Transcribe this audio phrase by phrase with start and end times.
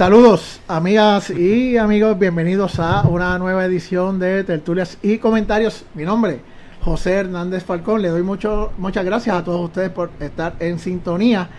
[0.00, 5.84] Saludos, amigas y amigos, bienvenidos a una nueva edición de Tertulias y Comentarios.
[5.92, 6.40] Mi nombre,
[6.80, 8.00] José Hernández Falcón.
[8.00, 11.50] Le doy mucho, muchas gracias a todos ustedes por estar en sintonía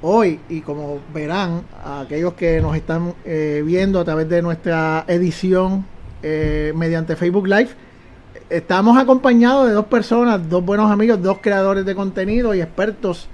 [0.00, 5.86] hoy y como verán, aquellos que nos están eh, viendo a través de nuestra edición
[6.20, 7.68] eh, mediante Facebook Live,
[8.50, 13.28] estamos acompañados de dos personas, dos buenos amigos, dos creadores de contenido y expertos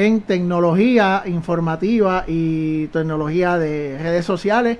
[0.00, 4.78] en tecnología informativa y tecnología de redes sociales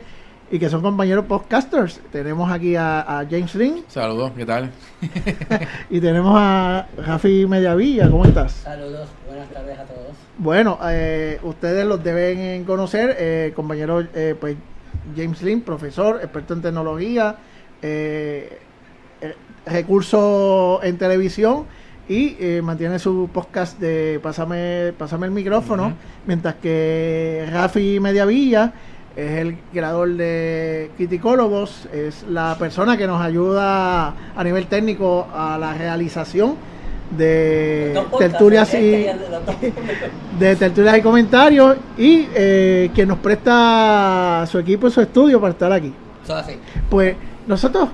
[0.50, 2.00] y que son compañeros podcasters.
[2.10, 3.84] Tenemos aquí a, James Lynn.
[3.86, 4.70] Saludos, ¿qué tal?
[5.90, 8.52] y tenemos a Rafi Mediavilla, ¿cómo estás?
[8.52, 10.16] Saludos, buenas tardes a todos.
[10.38, 14.56] Bueno, eh, ustedes los deben conocer, eh, compañero eh, pues
[15.14, 17.36] James Lynn, profesor, experto en tecnología,
[17.82, 18.58] eh,
[19.66, 21.66] recursos en televisión
[22.10, 25.92] y mantiene su podcast de Pásame, Pásame el micrófono,
[26.26, 28.72] mientras que Rafi Mediavilla
[29.14, 35.56] es el creador de Criticólogos, es la persona que nos ayuda a nivel técnico a
[35.56, 36.56] la realización
[37.16, 39.06] de tertulias y
[40.38, 45.52] de tertulias y comentarios y eh, que nos presta su equipo y su estudio para
[45.52, 45.94] estar aquí.
[46.88, 47.14] Pues
[47.46, 47.88] nosotros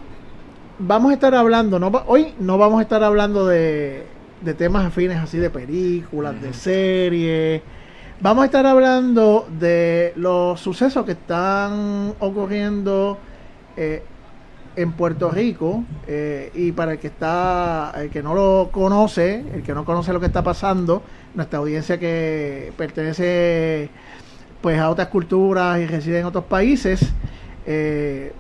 [0.79, 4.07] vamos a estar hablando, no, hoy no vamos a estar hablando de,
[4.43, 7.63] de temas afines así de películas, de series.
[8.21, 13.19] Vamos a estar hablando de los sucesos que están ocurriendo
[13.77, 14.03] eh,
[14.75, 19.63] en Puerto Rico eh, y para el que está, el que no lo conoce, el
[19.63, 21.03] que no conoce lo que está pasando,
[21.35, 23.91] nuestra audiencia que pertenece
[24.61, 27.13] pues a otras culturas y reside en otros países,
[27.67, 28.33] eh,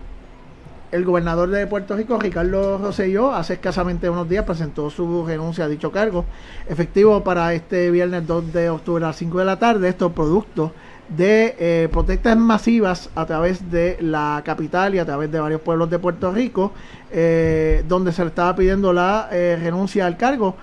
[0.96, 5.68] el gobernador de Puerto Rico, Ricardo Rosselló, hace escasamente unos días presentó su renuncia a
[5.68, 6.24] dicho cargo,
[6.68, 9.88] efectivo para este viernes 2 de octubre a las 5 de la tarde.
[9.88, 10.72] Esto producto
[11.08, 15.90] de eh, protestas masivas a través de la capital y a través de varios pueblos
[15.90, 16.72] de Puerto Rico,
[17.12, 20.56] eh, donde se le estaba pidiendo la eh, renuncia al cargo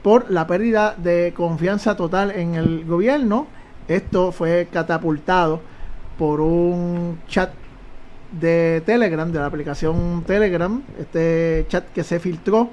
[0.00, 3.46] por la pérdida de confianza total en el gobierno.
[3.86, 5.60] Esto fue catapultado
[6.16, 7.50] por un chat
[8.32, 12.70] de Telegram, de la aplicación Telegram, este chat que se filtró,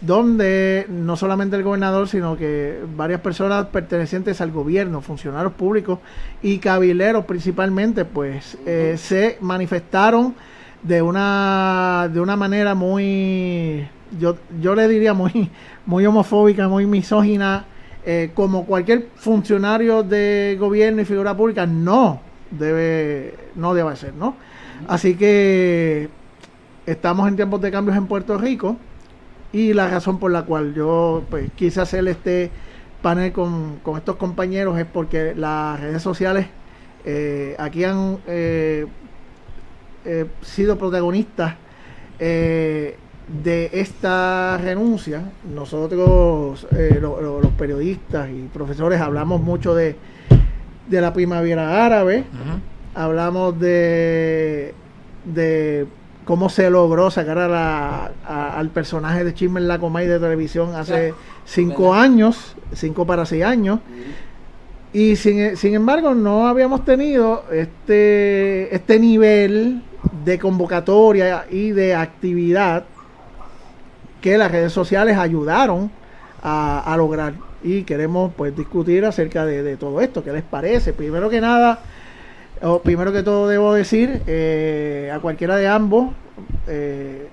[0.00, 5.98] donde no solamente el gobernador, sino que varias personas pertenecientes al gobierno, funcionarios públicos
[6.42, 10.34] y cabileros principalmente, pues eh, se manifestaron
[10.82, 13.88] de una de una manera muy
[14.20, 15.50] yo, yo le diría muy
[15.86, 17.64] muy homofóbica, muy misógina,
[18.06, 22.20] eh, como cualquier funcionario de gobierno y figura pública no
[22.52, 24.36] debe no debe ser, ¿no?
[24.86, 26.08] Así que
[26.86, 28.76] estamos en tiempos de cambios en Puerto Rico
[29.52, 32.50] y la razón por la cual yo pues, quise hacer este
[33.02, 36.46] panel con, estos compañeros es porque las redes sociales
[37.04, 38.86] eh, aquí han eh,
[40.04, 41.54] eh, sido protagonistas
[42.18, 42.98] de
[43.72, 45.22] esta renuncia.
[45.54, 49.94] Nosotros, los periodistas y profesores, hablamos mucho de,
[50.88, 52.24] de la primavera árabe
[52.94, 54.74] hablamos de,
[55.24, 55.86] de
[56.24, 60.74] cómo se logró sacar a la, al personaje de Chisme en la Comay de televisión
[60.74, 61.14] hace
[61.46, 63.80] cinco años, cinco para seis años.
[64.92, 69.82] Y sin, sin, embargo, no habíamos tenido este, este nivel
[70.24, 72.84] de convocatoria y de actividad
[74.20, 75.90] que las redes sociales ayudaron
[76.42, 77.34] a, lograr.
[77.62, 80.22] Y queremos pues discutir acerca de, de todo esto.
[80.22, 80.92] ¿Qué les parece?
[80.92, 81.80] Primero que nada,
[82.60, 86.10] Oh, primero que todo debo decir eh, a cualquiera de ambos
[86.66, 87.28] eh,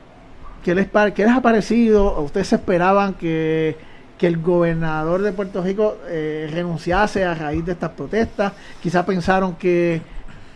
[0.64, 2.22] ¿qué, les, ¿qué les ha parecido?
[2.22, 3.76] ¿Ustedes esperaban que,
[4.18, 8.54] que el gobernador de Puerto Rico eh, renunciase a raíz de estas protestas?
[8.82, 10.02] Quizá pensaron que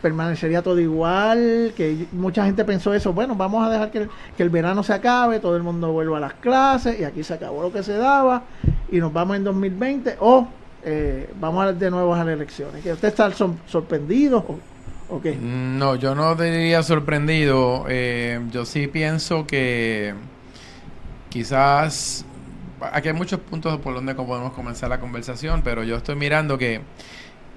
[0.01, 4.43] permanecería todo igual, que mucha gente pensó eso, bueno, vamos a dejar que el, que
[4.43, 7.61] el verano se acabe, todo el mundo vuelva a las clases y aquí se acabó
[7.61, 8.43] lo que se daba
[8.89, 10.47] y nos vamos en 2020 o
[10.91, 12.83] eh, vamos de nuevo a las elecciones.
[12.83, 14.59] ¿Que ¿Usted está sorprendido
[15.07, 15.35] o, qué?
[15.35, 17.85] No, yo no diría sorprendido.
[17.87, 20.15] Eh, yo sí pienso que
[21.29, 22.25] quizás
[22.91, 26.81] aquí hay muchos puntos por donde podemos comenzar la conversación, pero yo estoy mirando que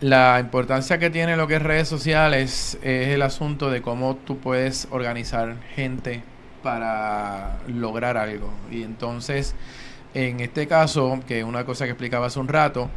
[0.01, 4.39] la importancia que tiene lo que es redes sociales es el asunto de cómo tú
[4.39, 6.23] puedes organizar gente
[6.63, 8.53] para lograr algo.
[8.71, 9.55] Y entonces,
[10.15, 12.91] en este caso, que una cosa que explicaba hace un rato,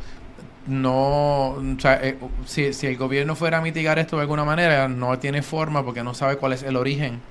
[0.67, 4.87] no, o sea, eh, si, si, el gobierno fuera a mitigar esto de alguna manera,
[4.87, 7.21] no tiene forma porque no sabe cuál es el origen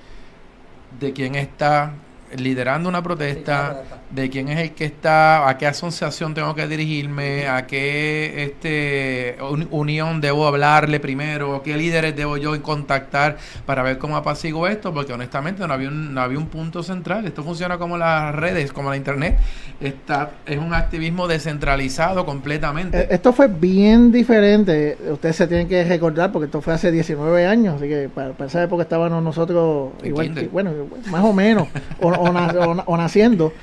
[0.99, 1.93] de quién está
[2.37, 7.47] liderando una protesta, de quién es el que está, a qué asociación tengo que dirigirme,
[7.47, 13.97] a qué este un- unión debo hablarle primero, qué líderes debo yo contactar para ver
[13.97, 17.25] cómo apaciguo esto, porque honestamente no había un, no había un punto central.
[17.25, 19.37] Esto funciona como las redes, como la internet.
[19.81, 22.99] Está, es un activismo descentralizado completamente.
[23.01, 24.97] Eh, Esto fue bien diferente.
[25.11, 28.47] Ustedes se tienen que recordar porque esto fue hace 19 años, así que para, para
[28.47, 30.71] esa época estábamos nosotros igual, que- bueno,
[31.09, 31.67] más o menos,
[31.99, 33.53] o, o na- o na- o naciendo.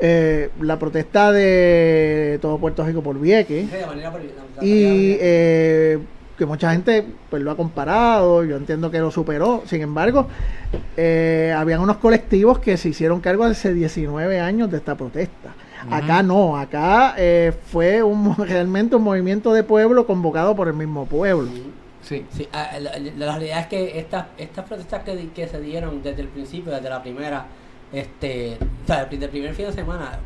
[0.00, 4.62] Eh, la protesta de todo Puerto Rico por Vieques Sí, de manera por- de manera-
[4.62, 5.98] y eh,
[6.36, 9.64] que mucha gente pues lo ha comparado, yo entiendo que lo superó.
[9.66, 10.28] Sin embargo,
[10.96, 15.54] eh, habían unos colectivos que se hicieron cargo hace 19 años de esta protesta.
[15.90, 21.06] Acá no, acá eh, fue un, realmente un movimiento de pueblo convocado por el mismo
[21.06, 21.48] pueblo.
[22.02, 22.24] Sí.
[22.30, 26.02] Sí, ah, la, la- la realidad es que estas estas protestas que, que se dieron
[26.04, 27.46] desde el principio, desde la primera,
[27.92, 30.18] este, o sea, desde el primer fin de semana,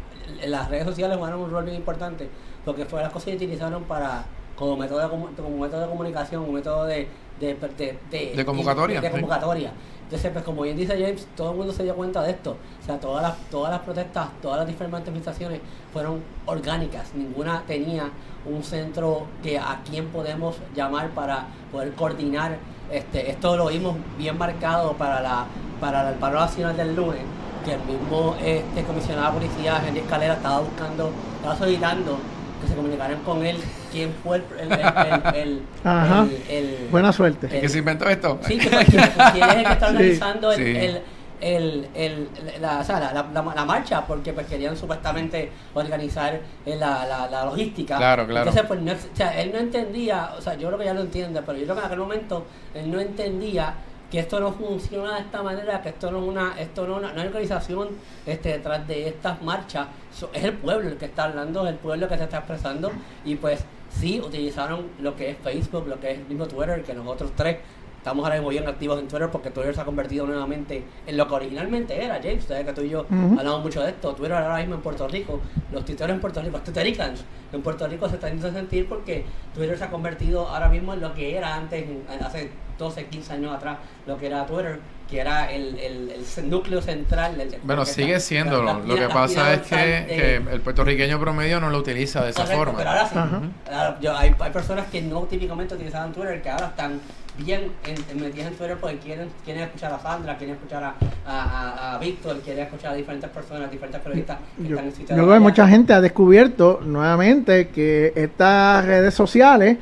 [0.46, 2.28] las redes sociales jugaron un rol bien importante
[2.64, 4.24] porque fue las cosas que utilizaron para
[4.56, 7.08] como método de, como método de comunicación, un método de
[7.40, 9.12] de, de, de- De convocatoria, de sí.
[9.12, 9.72] convocatoria.
[10.04, 12.56] Entonces, pues como bien dice James, todo el mundo se dio cuenta de esto.
[12.80, 15.60] O sea, todas las, todas las protestas, todas las diferentes manifestaciones
[15.92, 17.12] fueron orgánicas.
[17.14, 18.10] Ninguna tenía
[18.44, 22.58] un centro que a quien podemos llamar para poder coordinar.
[22.92, 25.46] Este, esto lo vimos bien marcado para la
[25.80, 27.22] para el paro nacional del lunes,
[27.64, 32.18] que el mismo este comisionado de policía, Henry Escalera, estaba buscando, estaba solicitando
[32.60, 33.56] que se comunicaran con él
[33.90, 36.22] quién fue el, el, el, el- Ajá.
[36.48, 37.48] el- el- Buena suerte.
[37.52, 38.38] el- ¿Qué se inventó esto?
[38.46, 39.94] Sí, que pues, quién quién es el que está Sí.
[39.96, 40.76] organizando el, Sí.
[40.76, 41.02] el,
[41.40, 42.28] el, el-
[42.60, 47.28] la, o sea, la, la- la- marcha, porque pues querían supuestamente organizar eh, la, la,
[47.28, 47.96] la logística.
[47.96, 48.48] Claro, claro.
[48.48, 51.00] Entonces, pues, no, o sea, él no entendía, o sea, yo creo que ya lo
[51.00, 53.74] entiende, pero yo creo que en aquel momento él no entendía
[54.12, 57.10] que esto no funciona de esta manera, que esto no es una, esto no es
[57.10, 57.88] una, hay organización
[58.26, 61.78] este, detrás de estas marchas, So- es el pueblo el que está hablando, es el
[61.78, 62.92] pueblo que se está expresando,
[63.24, 66.92] y pues sí utilizaron lo que es Facebook, lo que es el mismo Twitter, que
[66.92, 67.56] nosotros tres
[67.96, 71.28] estamos ahora mismo bien activos en Twitter porque Twitter se ha convertido nuevamente en lo
[71.28, 73.06] que originalmente era, James, ustedes que tú y yo
[73.38, 75.40] hablamos mucho de esto, Twitter ahora mismo en Puerto Rico,
[75.72, 79.24] los tuiteros en Puerto Rico, los twittericans en Puerto Rico se están haciendo sentir porque
[79.54, 81.84] Twitter se ha convertido ahora mismo en lo que era antes,
[82.20, 84.78] hace 12, 15 años atrás, lo que era Twitter,
[85.08, 87.54] que era el, el, el núcleo central del...
[87.64, 88.62] Bueno, sigue siendo.
[88.62, 92.24] la- Lo la que pasa es que, de- que el puertorriqueño promedio no lo utiliza
[92.24, 92.78] de esa Correcto, forma.
[92.78, 94.00] Pero ahora sí.
[94.00, 96.98] Yo- hay, hay personas que no típicamente utilizaban Twitter que ahora están
[97.36, 100.94] bien en, en metidas en Twitter porque quieren, quieren escuchar a Sandra, quieren escuchar a,
[101.26, 104.94] a, a- a Víctor, quieren escuchar a diferentes personas, diferentes periodistas que Yo, están en
[105.18, 109.76] yo creo que mucha gente ha descubierto nuevamente que estas redes sociales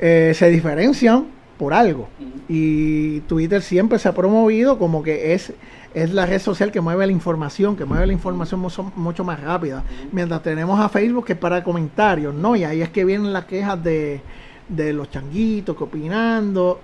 [0.00, 1.26] eh, se diferencian
[1.62, 2.08] por algo.
[2.48, 5.52] Y Twitter siempre se ha promovido como que es,
[5.94, 9.40] es la red social que mueve la información, que mueve la información mucho, mucho más
[9.40, 9.84] rápida.
[10.10, 12.56] Mientras tenemos a Facebook que es para comentarios, ¿no?
[12.56, 14.20] Y ahí es que vienen las quejas de,
[14.68, 16.80] de los changuitos que opinando.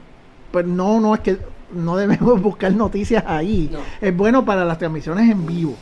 [0.52, 1.38] Pues no, no es que
[1.75, 3.69] no debemos buscar noticias ahí.
[3.72, 3.80] No.
[4.00, 5.75] Es bueno para las transmisiones en vivo.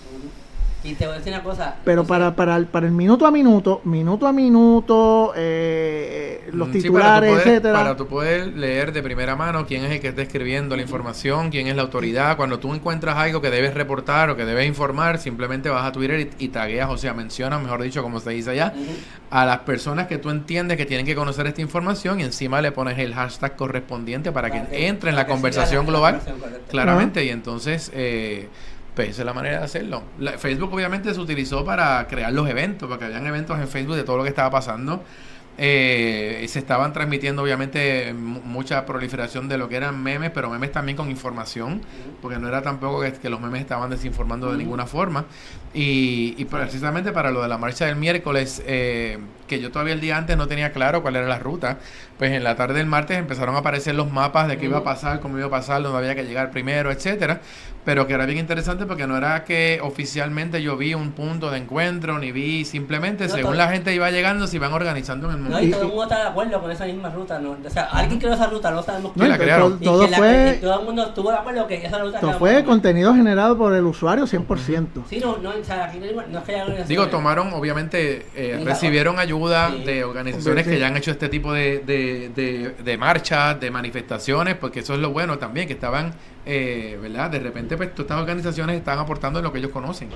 [0.87, 1.77] Y te voy a decir una cosa.
[1.85, 6.69] Pero no para, para, el, para el minuto a minuto, minuto a minuto, eh, los
[6.69, 7.79] Mm, sí, titulares, para tú poder- etcétera.
[7.79, 11.51] Para tú poder leer de primera mano quién es el que está escribiendo la información,
[11.51, 12.37] quién es la autoridad.
[12.37, 16.31] Cuando tú encuentras algo que debes reportar o que debes informar, simplemente vas a Twitter
[16.39, 18.73] y, y tagueas, o sea, mencionas, mejor dicho, como se dice allá,
[19.31, 22.71] a las personas que tú entiendes que tienen que conocer esta información y encima le
[22.73, 26.21] pones el hashtag correspondiente para que entre en la conversación la global.
[26.69, 28.49] Claramente, y entonces, eh,
[28.97, 30.03] pues esa es la manera de hacerlo.
[30.19, 34.03] La- Facebook obviamente se utilizó para crear los eventos, porque habían eventos en Facebook de
[34.03, 35.05] todo lo que estaba pasando.
[35.59, 40.71] Eh, se estaban transmitiendo obviamente mu- mucha proliferación de lo que eran memes, pero memes
[40.71, 41.81] también con información,
[42.21, 45.25] porque no era tampoco que, que los memes estaban desinformando de ninguna forma.
[45.73, 50.01] Y, y precisamente para lo de la marcha del miércoles, eh, que yo todavía el
[50.03, 51.79] día antes no tenía claro cuál era la ruta,
[52.19, 54.85] pues en la tarde del martes empezaron a aparecer los mapas de qué iba a
[54.85, 57.41] pasar, cómo iba a pasar, dónde había que llegar primero, etcétera,
[57.87, 61.59] pero que era bien interesante porque no era que oficialmente yo vi un punto de
[61.59, 65.37] encuentro, ni vi simplemente No, según todo- la gente iba llegando, se iban organizando en
[65.37, 65.57] el mundo.
[65.57, 67.39] No, y todo el mundo está de acuerdo con esa misma ruta.
[67.39, 67.57] ¿no?
[67.65, 69.79] O sea, alguien creó esa ruta, no sabemos Sí, la crearon.
[69.81, 72.39] Todo que la- fue, y todo el mundo estuvo de acuerdo que esa ruta todo
[72.41, 75.05] fue contenido generado por el usuario 100%.
[75.09, 76.07] Sí, no, no, o sea, aquí no,
[76.39, 76.85] es que haya.
[76.85, 79.85] Digo, tomaron, obviamente, eh, recibieron ayuda sí.
[79.85, 80.71] de organizaciones Sí.
[80.73, 84.95] que ya han hecho este tipo de, de, de, de marchas, de manifestaciones, porque eso
[84.95, 86.13] es lo bueno también, que estaban,
[86.49, 87.29] eh, ¿verdad?
[87.29, 90.11] De repente, pues, todas estas organizaciones están aportando en lo que ellos conocen.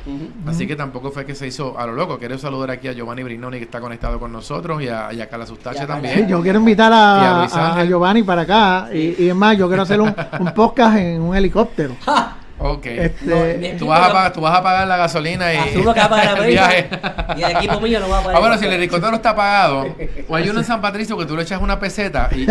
[0.46, 2.18] Así que tampoco fue que se hizo a lo loco.
[2.18, 5.28] Quiero saludar aquí a Giovanni Brignoni, que está conectado con nosotros, y a, y a
[5.28, 6.14] Carla Y Sustache también.
[6.14, 7.84] Sí, yo quiero invitar a.
[7.84, 8.88] Giovanni para acá.
[8.94, 11.96] Y, y es más, yo quiero hacer un, un podcast en un helicóptero.
[12.62, 12.86] Ok.
[12.86, 16.00] Este, No, Tú vas, a pagar, tú vas a pagar la gasolina y Asumo que
[16.00, 16.88] va a pagar la el viaje.
[17.36, 18.36] Y el equipo mío no va a pagar.
[18.36, 19.86] Ah, bueno, si el helicóptero está pagado,
[20.28, 22.44] o hay uno en San Patricio que tú le echas una peseta y, y,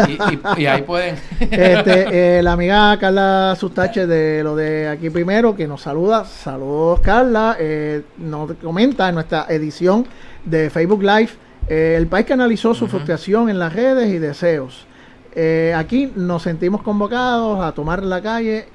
[0.58, 1.16] y- y ahí pueden.
[1.40, 6.26] Este, eh, la amiga Carla Sustache de lo de aquí primero, que nos saluda.
[6.26, 7.56] Saludos, Carla.
[7.60, 10.08] Eh, nos comenta en nuestra edición
[10.44, 11.30] de Facebook Live
[11.68, 12.94] eh, el país que analizó su Ujú.
[12.98, 14.88] frustración en las redes y deseos.
[15.36, 18.68] Eh, aquí nos sentimos convocados a tomar la calle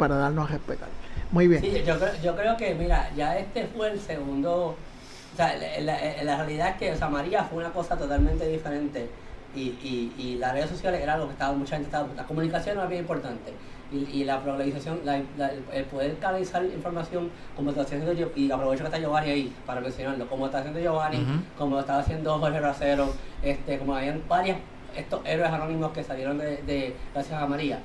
[0.00, 0.88] para darnos a respetar.
[1.30, 1.60] Muy bien.
[1.60, 4.74] Sí, yo, creo, yo creo que, mira, ya este fue el segundo.
[5.32, 8.46] O sea, la, la- la realidad es que, o sea, María fue una cosa totalmente
[8.48, 9.06] diferente.
[9.54, 12.08] Y, y, y las redes sociales era algo que estaba, mucha gente estaba.
[12.16, 13.52] La comunicación era bien importante.
[13.92, 18.50] Y, y la globalización, la- la- el poder canalizar información, como está haciendo yo, y
[18.50, 21.42] aprovecho que está Giovanni ahí para mencionarlo, como está haciendo Giovanni, Ujú.
[21.58, 24.56] como lo estaba haciendo Jorge Racero, este, como habían varias,
[24.96, 27.78] estos héroes anónimos que salieron de, de gracias a María,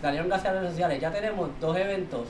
[0.00, 1.00] salieron gracias a las redes sociales.
[1.00, 2.28] Ya tenemos dos eventos,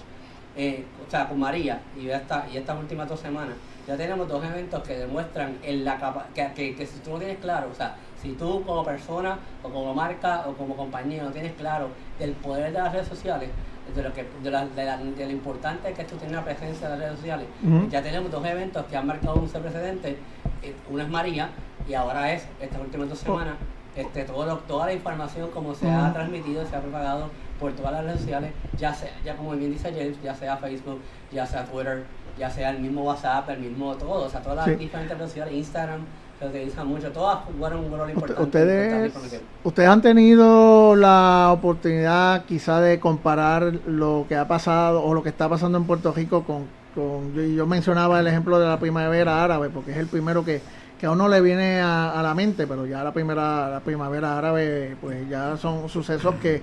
[0.56, 3.54] eh, o sea, con María y esta, y estas últimas dos semanas,
[3.87, 7.18] ya tenemos dos eventos que demuestran en la capa que, que, que si tú no
[7.18, 11.30] tienes claro, o sea, si tú como persona o como marca o como compañía no
[11.30, 13.50] tienes claro del poder de las redes sociales,
[13.94, 16.44] de lo que de, la, de, la- de lo importante que es tú tener una
[16.44, 17.46] presencia en las redes sociales,
[17.88, 20.18] ya tenemos dos eventos que han marcado un precedente,
[20.62, 21.50] eh, uno es María
[21.88, 23.54] y ahora es estas últimas dos semanas
[23.96, 27.92] este, todo lo- toda la información como se ha transmitido, se ha propagado por todas
[27.92, 31.00] las redes sociales, ya sea, ya como bien dice James, ya sea Facebook,
[31.32, 32.04] ya sea Twitter,
[32.38, 34.74] ya sea el mismo WhatsApp, el mismo todo, o sea, todas las Sí.
[34.76, 36.00] diferentes redes sociales, Instagram,
[36.38, 38.42] se utiliza mucho, todas jugaron un rol importante.
[38.42, 39.02] Ustedes,
[39.64, 45.30] ustedes han tenido la oportunidad quizá de comparar lo que ha pasado o lo que
[45.30, 49.42] está pasando en Puerto Rico con, con yo, yo mencionaba el ejemplo de la primavera
[49.42, 50.60] árabe porque es el primero que,
[51.00, 54.38] que a uno le viene a, a la mente, pero ya la primera la primavera
[54.38, 56.62] árabe pues ya son sucesos que,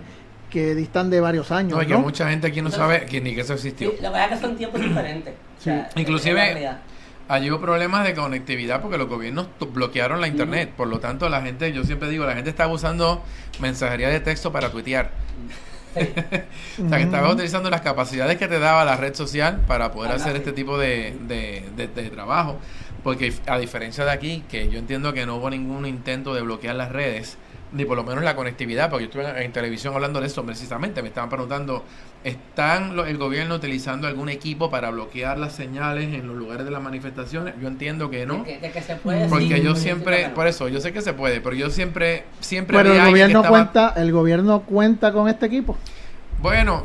[0.50, 2.00] que distan de varios años, No, que ¿no?
[2.00, 3.90] mucha gente aquí no sabe que ni que eso Sí, existió.
[3.90, 5.34] lo que pasa es que son tiempos diferentes.
[5.60, 6.02] o sea, Sí.
[6.02, 6.70] Inclusive-.
[7.30, 10.72] Allí hubo problemas de conectividad porque los gobiernos bloquearon la internet.
[10.76, 13.24] Por lo tanto, la gente, yo siempre digo, la gente estaba usando
[13.62, 15.12] mensajería de texto para tuitear.
[15.96, 16.02] Sí.
[16.86, 20.12] O sea, que estabas utilizando las capacidades que te daba la red social para poder
[20.12, 20.38] hacer sí.
[20.40, 22.60] este tipo de, de- de- de trabajo.
[23.04, 26.76] Porque a diferencia de aquí, que yo entiendo que no hubo ningún intento de bloquear
[26.76, 27.38] las redes,
[27.74, 30.46] ni por lo menos la conectividad, porque yo estuve en, en televisión hablando de eso
[30.46, 31.84] precisamente, me estaban preguntando,
[32.24, 36.72] ¿están lo- el gobierno utilizando algún equipo para bloquear las señales en los lugares de
[36.72, 37.56] las manifestaciones?
[37.62, 38.38] Yo entiendo que no.
[38.38, 39.28] De que, de que se puede.
[39.28, 42.78] Porque sí, yo siempre, por eso, yo sé que se puede, pero yo siempre, siempre
[42.78, 45.76] Pero el gobierno estaba- cuenta, el gobierno cuenta con este equipo.
[46.42, 46.84] bueno,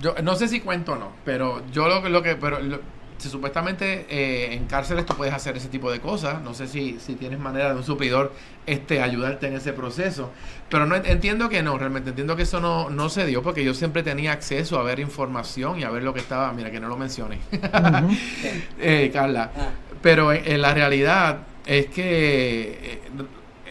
[0.00, 2.80] yo no sé si cuento o no, pero yo lo que, lo que, pero lo-
[3.18, 6.98] si supuestamente eh, en cárceles tú puedes hacer ese tipo de cosas, no sé si,
[7.00, 8.32] si tienes manera de un suplidor
[8.66, 10.30] este ayudarte en ese proceso,
[10.68, 13.74] pero no entiendo que no, realmente entiendo que eso no, no se dio porque yo
[13.74, 16.88] siempre tenía acceso a ver información y a ver lo que estaba, mira que no
[16.88, 17.38] lo mencioné,
[18.80, 19.70] eh, Carla, Ah,
[20.02, 23.00] pero en, en la realidad es que eh,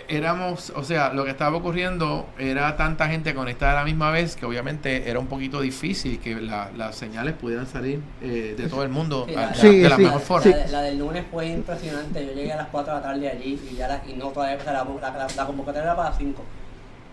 [0.07, 4.35] éramos, o sea, lo que estaba ocurriendo era tanta gente conectada a la misma vez
[4.35, 8.83] que obviamente era un poquito difícil que la- las señales pudieran salir eh, de todo
[8.83, 10.01] el mundo Sí, a- la- de, Sí, de la sí.
[10.03, 10.51] mejor forma.
[10.55, 12.25] la- la del lunes fue impresionante.
[12.25, 14.57] Yo llegué a las 4 de la tarde allí y ya la, y no todavía,
[14.57, 16.43] o sea, la, la, la- la convocatoria era para las 5.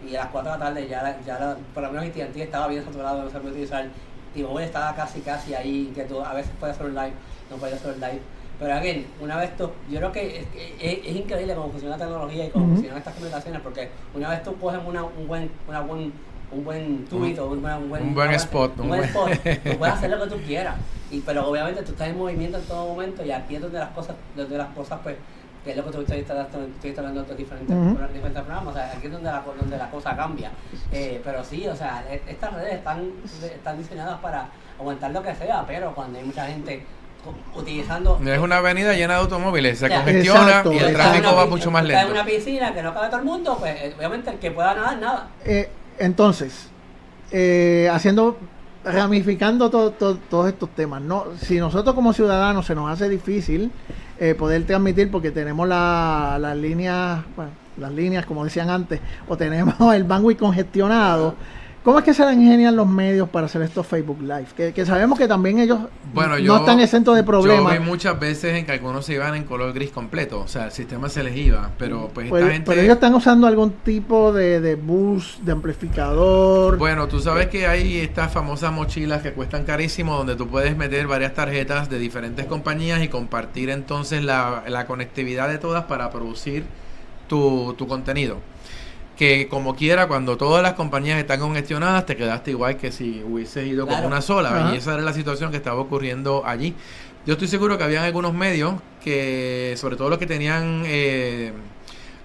[0.08, 2.42] Y a las 4 de la tarde ya, la, ya la, por lo menos AT&T
[2.42, 3.86] estaba bien saturado, no se puede utilizar.
[4.34, 7.12] T-Mobile estaba casi, casi ahí, que tú a veces puedes hacer un live,
[7.50, 8.20] no puedes hacer un live.
[8.58, 10.46] Pero again, una vez tú, yo creo que es,
[10.80, 12.74] es- es increíble cómo funciona la tecnología y cómo Ujú.
[12.74, 16.12] funcionan estas comunicaciones, porque una vez tú coges una, un buen, una buen,
[16.52, 19.30] un buen tweet o un, buen- un buen, Un buen spot, un buen spot,
[19.64, 20.76] tú puedes hacer lo que tú quieras.
[21.10, 23.90] Y, pero obviamente tú estás en movimiento en todo momento y aquí es donde las
[23.90, 25.16] cosas, donde las cosas pues,
[25.64, 26.46] que es lo que tú estás estás
[26.98, 27.88] hablando de otros diferentes, Ujú.
[28.12, 30.50] diferentes programas, o sea, aquí es donde la, donde la cosa cambia.
[30.92, 33.10] Eh, pero sí, o sea, e- estas redes están,
[33.42, 36.84] están diseñadas para aguantar lo que sea, pero cuando hay mucha gente
[37.54, 39.96] utilizando Es una avenida llena de automóviles, se Ya.
[39.96, 40.72] congestiona Exacto.
[40.72, 42.20] y el tráfico una va mucho más estás en lento.
[42.22, 45.28] una piscina que no cabe todo el mundo, pues obviamente el que pueda nadar, nada.
[45.44, 46.68] Eh, entonces,
[47.30, 48.36] eh, haciendo,
[48.84, 51.26] ramificando to- to- todos estos temas, ¿no?
[51.40, 53.70] Si nosotros como ciudadanos se nos hace difícil
[54.20, 59.36] eh, poder transmitir porque tenemos la- las líneas, bueno, las líneas como decían antes, o
[59.36, 61.34] tenemos el bandwidth congestionado,
[61.84, 64.46] ¿cómo es que se le ingenian los medios para hacer estos Facebook Live?
[64.56, 65.78] Que, que sabemos que también ellos
[66.12, 67.72] Bueno, no yo, están exentos de Yo problemas.
[67.72, 70.72] vi muchas veces en que algunos se iban en color gris completo, o sea, el
[70.72, 72.70] sistema se les iba, pero pues Pues, esta gente...
[72.70, 76.78] pero ellos están usando algún tipo de, de bus, de amplificador.
[76.78, 81.06] Bueno, tú sabes que hay estas famosas mochilas que cuestan carísimo donde tú puedes meter
[81.06, 86.64] varias tarjetas de diferentes compañías y compartir entonces la, la conectividad de todas para producir
[87.28, 88.38] tu, tu contenido.
[89.16, 93.66] Que como quiera, cuando todas las compañías están congestionadas, te quedaste igual que si hubieses
[93.66, 94.02] ido Claro.
[94.02, 94.70] con una sola.
[94.72, 96.74] Y esa era la situación que estaba ocurriendo allí.
[97.26, 100.82] Yo estoy seguro que habían algunos medios que, sobre todo los que tenían...
[100.86, 101.52] eh,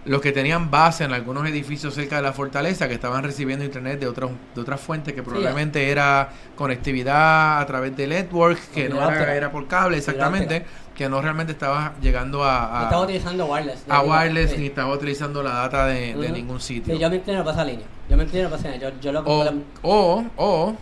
[0.05, 3.99] los que tenían base en algunos edificios cerca de la fortaleza que estaban recibiendo internet
[3.99, 8.95] de otros de otras fuentes que probablemente era conectividad a través de network que no
[9.11, 10.65] era, era por cable exactamente
[10.99, 13.85] que no realmente estaba llegando a, a- Estaba utilizando wireless.
[13.87, 17.53] a wireless ni estaba utilizando la data de, ningún sitio Sí, yo me inclino para
[17.55, 17.85] esa línea.
[18.09, 18.89] Yo me inclino para esa línea.
[18.89, 19.53] Yo, yo lo o,
[19.83, 20.75] o, o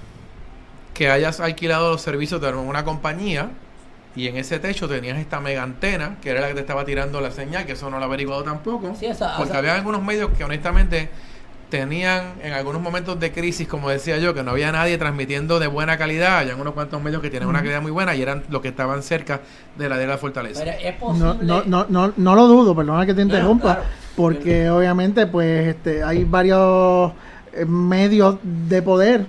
[0.96, 3.52] que hayas alquilado los servicios de una compañía
[4.16, 7.22] y en ese techo tenías esta mega antena, que era la que te estaba tirando
[7.22, 8.96] la señal, que eso no lo he averiguado tampoco.
[9.00, 11.10] Sí, esa- o porque sea- había algunos medios que honestamente
[11.70, 15.68] tenían en algunos momentos de crisis, como decía yo, que no había nadie transmitiendo de
[15.68, 16.40] buena calidad.
[16.40, 19.04] Hay unos cuantos medios que tienen una calidad muy buena y eran los que estaban
[19.04, 19.42] cerca
[19.78, 20.64] de la de la fortaleza.
[20.64, 21.38] Pero es No, posible.
[21.46, 23.82] no, no, no, no lo dudo, perdona que te interrumpa, claro.
[24.16, 27.12] porque obviamente pues este, hay varios
[27.54, 29.26] eh, medios de poder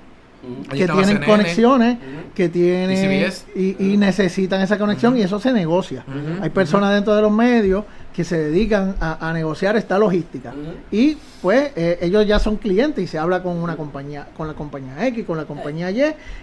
[0.70, 1.26] que tienen CNN.
[1.26, 1.98] conexiones,
[2.34, 6.04] que tienen y, y necesitan esa conexión y eso se negocia.
[6.40, 7.84] Hay personas dentro de los medios
[8.18, 10.52] que se dedican a, a negociar esta logística.
[10.90, 14.54] Y pues eh, ellos ya son clientes y se habla con una compañía, con la
[14.54, 16.02] compañía X, con la compañía Y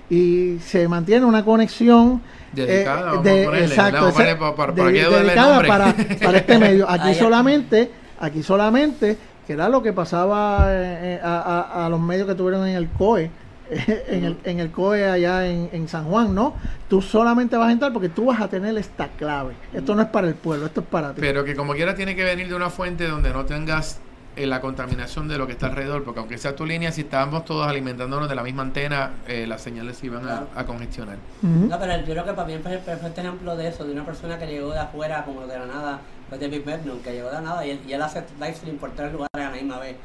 [0.10, 2.22] y se mantiene una conexión
[2.54, 4.14] Dedicada, eh, vamos de- a ponerle, exacto,
[4.56, 6.90] para dedicada para, este medio.
[6.90, 7.92] Aquí solamente,
[8.22, 11.42] aquí solamente, que era lo que pasaba eh, eh, a,
[11.82, 13.30] a- a los medios que tuvieron en el COE,
[14.08, 16.56] en el, en el COE allá en, en San Juan, ¿no?
[16.88, 19.54] Tú solamente vas a entrar porque tú vas a tener esta clave.
[19.74, 21.22] Esto no es para el pueblo, esto es para ti.
[21.22, 24.00] Pero que como quiera tiene que venir de una fuente donde no tengas
[24.36, 27.46] eh, la contaminación de lo que está alrededor, porque aunque sea tu línea, si estábamos
[27.46, 30.48] todos alimentándonos de la misma antena, eh, las señales se iban a, Claro.
[30.56, 31.18] a congestionar.
[31.42, 34.06] No, pero yo creo que para mí es el perfecto ejemplo de eso, de una
[34.06, 37.34] persona que llegó de afuera, como de la nada, fue David Beckham, que llegó de
[37.36, 39.80] la nada y él, y él hace live stream por tres lugares a la misma
[39.80, 39.96] vez.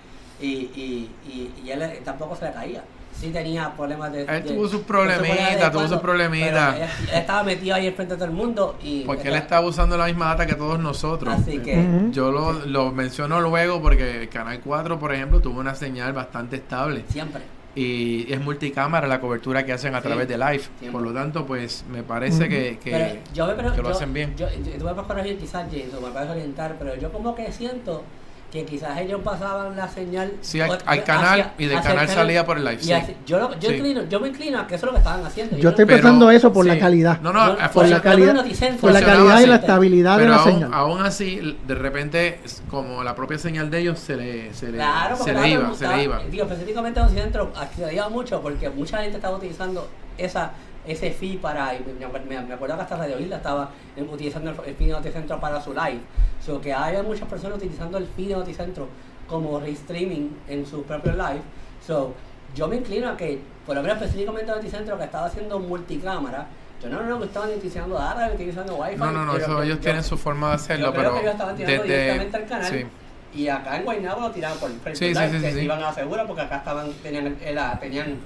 [0.40, 2.82] Y, y, y, y él eh, tampoco se le caía.
[3.20, 4.22] Sí tenía problemas de.
[4.22, 6.76] Él de- tuvo sus problemitas, tuvo sus problemitas.
[6.76, 9.02] Él, él estaba metido ahí frente a todo el mundo y.
[9.04, 11.34] Porque él estaba usando la misma data que todos nosotros.
[11.34, 11.86] Así que.
[12.12, 16.56] Yo lo, lo menciono luego porque el Canal 4, por ejemplo, tuvo una señal bastante
[16.56, 17.04] estable.
[17.08, 17.42] Siempre.
[17.74, 20.58] Y es multicámara la cobertura que hacen a Sí, través de live.
[20.58, 20.90] siempre.
[20.90, 23.94] Por lo tanto, pues me parece que, que, pero yo, me- pero que lo yo-
[23.94, 24.34] hacen bien.
[24.36, 27.32] Yo, yo- tú me puedes corregir quizás, James, o me puedes orientar, pero yo como
[27.34, 28.02] que siento
[28.50, 32.56] que quizás ellos pasaban la señal Sí, al- canal hacia- y del canal salía por
[32.58, 32.92] el live, y sí.
[32.92, 33.76] hacia- yo, lo- yo, Sí.
[33.76, 35.56] inclino, yo me inclino a que eso es lo que estaban haciendo.
[35.56, 37.20] Yo estoy Pero- pensando eso por la calidad.
[37.20, 38.34] No, no, Yo- a- por la calidad,
[38.80, 40.70] por la calidad y la estabilidad de la aún, señal.
[40.74, 45.16] aún así, de repente, como la propia señal de ellos se le, se le, Claro,
[45.16, 46.18] se porque le iba, se le iba.
[46.30, 50.50] Digo, específicamente en Occidentro accedía mucho porque mucha gente estaba utilizando esa
[50.86, 51.74] ese fee para.
[51.74, 51.84] y
[52.28, 53.70] Me, acuerdo que hasta Radio Isla estaba
[54.10, 56.00] utilizando el, el fee de Noticentro para su live.
[56.44, 58.88] So que hay muchas personas utilizando el fee de Noticentro
[59.28, 61.42] como restreaming en su propio live.
[61.86, 62.14] So,
[62.54, 66.46] yo me inclino a que, por lo menos específicamente Noticentro que estaba haciendo multicámara,
[66.82, 68.96] yo no no, que estaban utilizando data, utilizando wifi.
[68.96, 71.20] No, no, no, eso ellos yo- tienen su forma de hacerlo, yo creo pero que
[71.20, 72.86] ellos estaban tirando directamente al canal sí.
[73.34, 76.26] y acá en Guaynabo lo tiraban por Facebook Sí, sí, se iban a la segura
[76.26, 78.18] porque acá estaban tenían la, tenían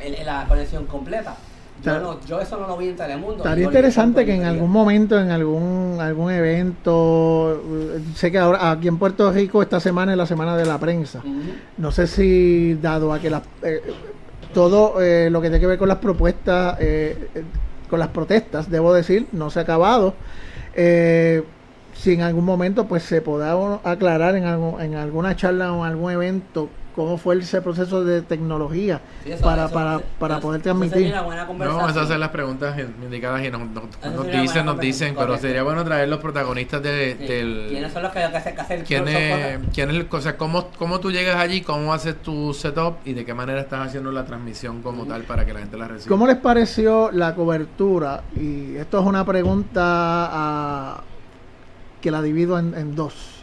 [0.00, 1.34] el- la conexión completa.
[1.82, 3.36] Yo, no, yo eso no lo vi en Telemundo.
[3.38, 7.60] Estaría interesante que en algún momento, en algún algún evento,
[7.96, 10.78] eh, sé que ahora aquí en Puerto Rico esta semana es la semana de la
[10.78, 11.22] prensa.
[11.76, 13.82] No sé si dado a que las, eh,
[14.54, 17.28] todo eh, lo que tiene que ver con las propuestas, eh,
[17.90, 20.14] con las protestas, debo decir, no se ha acabado.
[20.74, 21.42] Eh,
[21.94, 25.90] si en algún momento pues se podrá aclarar en, algo- en alguna charla o en
[25.92, 30.40] algún evento cómo fue ese proceso de tecnología Sí, eso- para, eso- para, eso- para
[30.40, 31.12] poder sería transmitir.
[31.12, 33.62] una buena No, esas son las preguntas indicadas y nos,
[34.30, 37.26] dicen, nos dicen, pero sería bueno traer los protagonistas de- Sí.
[37.26, 37.66] del...
[37.70, 39.68] ¿Quiénes son los que, que hacen que hacen ¿Quién son es, cosas?
[39.74, 43.12] quién es el- o sea, cómo, cómo tú llegas allí, cómo haces tu setup y
[43.14, 46.08] de qué manera estás haciendo la transmisión como tal para que la gente la reciba?
[46.14, 48.22] ¿Cómo les pareció la cobertura?
[48.36, 51.02] Y esto es una pregunta
[52.00, 53.42] que la divido en, en dos.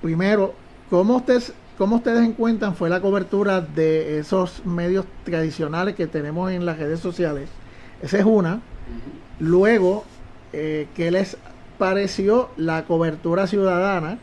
[0.00, 0.54] Primero,
[0.88, 6.66] ¿cómo ustedes, ¿cómo ustedes encuentran fue la cobertura de esos medios tradicionales que tenemos en
[6.66, 7.48] las redes sociales?
[8.02, 8.60] Esa es una.
[9.38, 10.04] Luego,
[10.52, 11.36] eh, ¿qué les
[11.78, 14.18] pareció la cobertura ciudadana,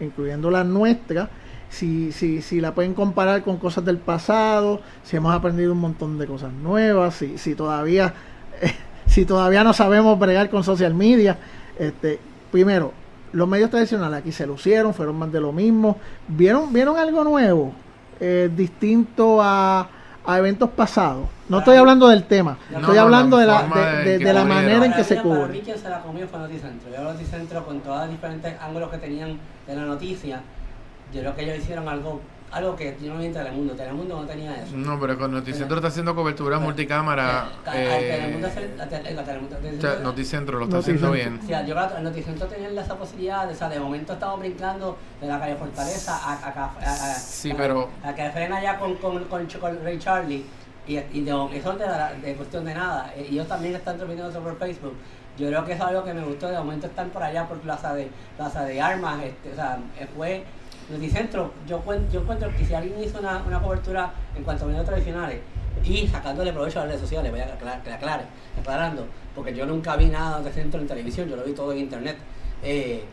[0.00, 1.28] incluyendo la nuestra?
[1.68, 6.18] Si, si, si la pueden comparar con cosas del pasado, si hemos aprendido un montón
[6.18, 8.14] de cosas nuevas, si, si todavía
[9.06, 11.38] si todavía no sabemos bregar con social media.
[11.78, 12.18] Este,
[12.50, 12.92] primero,
[13.36, 15.98] los medios tradicionales aquí se lucieron, fueron más de lo mismo.
[16.28, 17.72] ¿Vieron, vieron algo nuevo?
[18.18, 19.88] eh, distinto a,
[20.24, 21.26] a eventos pasados.
[21.50, 24.24] No estoy hablando del tema, No, estoy no, hablando la de la, de, de de-
[24.24, 25.60] de la manera en que se Para mí cubre.
[25.60, 26.90] quien se la comió fue Noticentro.
[26.90, 30.40] Yo Noticentro con todos los diferentes ángulos que tenían de la noticia,
[31.12, 33.74] yo creo que ellos hicieron algo algo que yo no vi en Telemundo.
[33.74, 34.76] Telemundo no tenía eso.
[34.76, 37.48] No, pero con Noticentro está haciendo cobertura multicámara.
[37.74, 41.40] Eh, eh, Noticentro lo está haciendo bien.
[41.42, 45.26] Sí, yo creo que Noticentro tenía esa posibilidad, o sea, de momento estamos brincando de
[45.26, 47.88] la calle Fortaleza a, a, a, a sí, pero...
[48.02, 50.44] a que frena ya con, con, con, con Ray Charlie.
[50.88, 51.86] Y, y de, eso de,
[52.22, 53.12] de cuestión de nada.
[53.18, 54.94] Y ellos también están transmitiendo eso por Facebook.
[55.36, 56.46] Yo creo que es algo que me gustó.
[56.46, 59.20] De momento están por allá por Plaza de Plaza de Armas.
[59.24, 59.78] Este, o sea,
[60.16, 60.44] fue
[60.90, 64.86] Noticentro, yo, yo encuentro que si alguien hizo una, una cobertura en cuanto a medios
[64.86, 65.40] tradicionales
[65.84, 68.24] y sacándole provecho a las redes sociales, voy a aclarar, que la aclare,
[68.58, 71.78] aclarando, porque yo nunca vi nada de centro en televisión, yo lo vi todo en
[71.78, 72.16] internet.
[72.62, 73.04] Eh,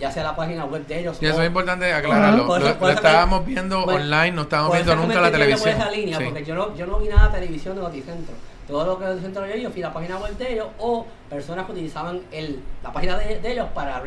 [0.00, 1.18] ya sea la página web de ellos.
[1.20, 2.58] Y eso es importante aclararlo.
[2.58, 5.68] lo, estábamos viendo online, no estábamos viendo nunca la televisión.
[5.68, 8.34] Esa línea, porque yo no, yo no vi nada de televisión de Noticentro.
[8.66, 11.72] Todo lo que Noticentro yo, yo fui la página web de ellos o personas que
[11.72, 14.02] utilizaban el, la página de, ellos para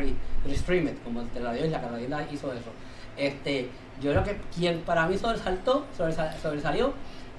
[0.46, 2.70] restream it, como la de hoy, la Carolina hizo eso.
[3.20, 3.68] Este,
[4.00, 5.84] yo creo que quien para mí sobresaltó,
[6.42, 6.94] sobresalió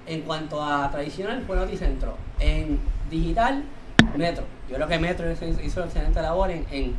[0.05, 2.15] en cuanto a tradicional fue Noticentro.
[2.39, 3.63] En digital,
[4.15, 4.43] Metro.
[4.69, 6.95] Yo creo que Metro hizo, excelente labor en,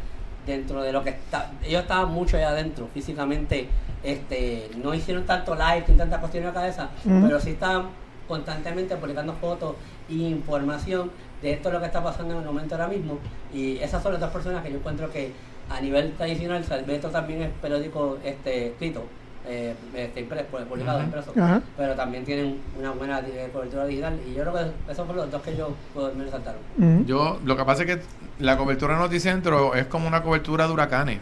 [0.47, 1.53] dentro de lo que está.
[1.65, 3.69] Ellos estaban mucho allá adentro, físicamente.
[4.03, 7.91] Este, no hicieron tanto live ni tanta cuestión en la cabeza, pero sí estaban
[8.27, 9.77] constantemente publicando fotos
[10.09, 13.19] e información de esto lo que está pasando en el momento ahora mismo.
[13.55, 15.33] Y esas son las dos personas que yo encuentro que
[15.73, 19.05] a nivel tradicional, Metro también es periódico este, escrito,
[19.49, 21.33] eh, este, pues, publicado, impreso,
[21.77, 25.31] pero también tienen una buena eh, cobertura digital y yo creo que esos fueron los
[25.31, 25.75] dos que yo
[26.17, 26.61] me resaltaron.
[27.07, 28.03] Yo, lo que pasa es que
[28.39, 31.19] la cobertura Noticentro es como una cobertura de huracanes.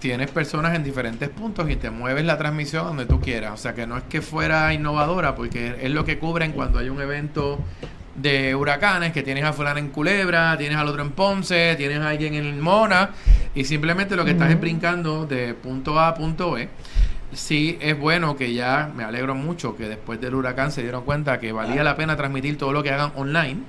[0.00, 3.52] Tienes personas en diferentes puntos y te mueves la transmisión donde tú quieras.
[3.52, 6.88] O sea que no es que fuera innovadora, porque es lo que cubren cuando hay
[6.88, 7.60] un evento
[8.14, 12.10] de huracanes, que tienes a fulano en Culebra, tienes al otro en Ponce, tienes a
[12.10, 13.10] alguien en Mona,
[13.54, 16.68] y simplemente lo que estás es brincando de punto A a punto B.
[17.32, 21.40] Sí, es bueno que ya, me alegro mucho que después del huracán se dieron cuenta
[21.40, 23.60] que valía la pena transmitir todo lo que hagan online,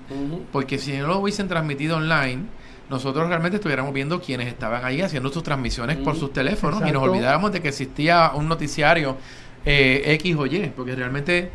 [0.51, 2.43] porque si no lo hubiesen transmitido online,
[2.89, 7.03] nosotros realmente estuviéramos viendo quienes estaban ahí haciendo sus transmisiones por sus teléfonos y nos
[7.03, 9.15] olvidáramos de que existía un noticiario
[9.65, 11.49] eh, X o Y, porque realmente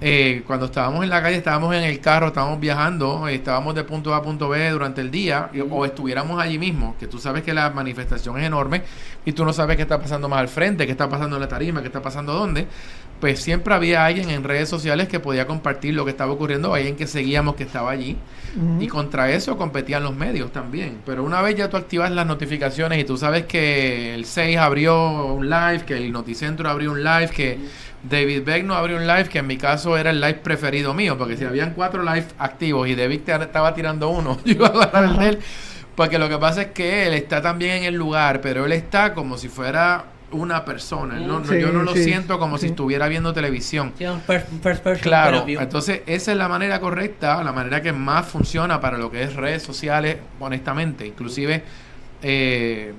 [0.00, 4.14] eh, cuando estábamos en la calle, estábamos en el carro, estábamos viajando, estábamos de punto
[4.14, 7.52] A a punto B durante el día, o estuviéramos allí mismo, que tú sabes que
[7.52, 8.82] la manifestación es enorme
[9.26, 11.48] y tú no sabes qué está pasando más al frente, qué está pasando en la
[11.48, 12.66] tarima, qué está pasando dónde,
[13.20, 16.96] pues siempre había alguien en redes sociales que podía compartir lo que estaba ocurriendo, alguien
[16.96, 18.16] que seguíamos que estaba allí,
[18.80, 20.98] y contra eso competían los medios también.
[21.04, 25.26] Pero una vez ya tú activas las notificaciones y tú sabes que el 6 abrió
[25.26, 27.58] un live, que el Noticentro abrió un live, que
[28.02, 31.18] David Beck no abrió un live que en mi caso era el live preferido mío,
[31.18, 35.04] porque si habían cuatro live activos y David estaba tirando uno, yo iba a agarrar
[35.04, 35.38] el de él.
[35.94, 39.12] Porque lo que pasa es que él está también en el lugar, pero él está
[39.12, 41.16] como si fuera una persona.
[41.16, 43.92] No, yo no lo siento como si estuviera viendo televisión.
[45.00, 49.22] claro, entonces esa es la manera correcta, la manera que más funciona para lo que
[49.22, 51.06] es redes sociales, honestamente.
[51.06, 51.62] Inclusive
[52.22, 52.94] eh,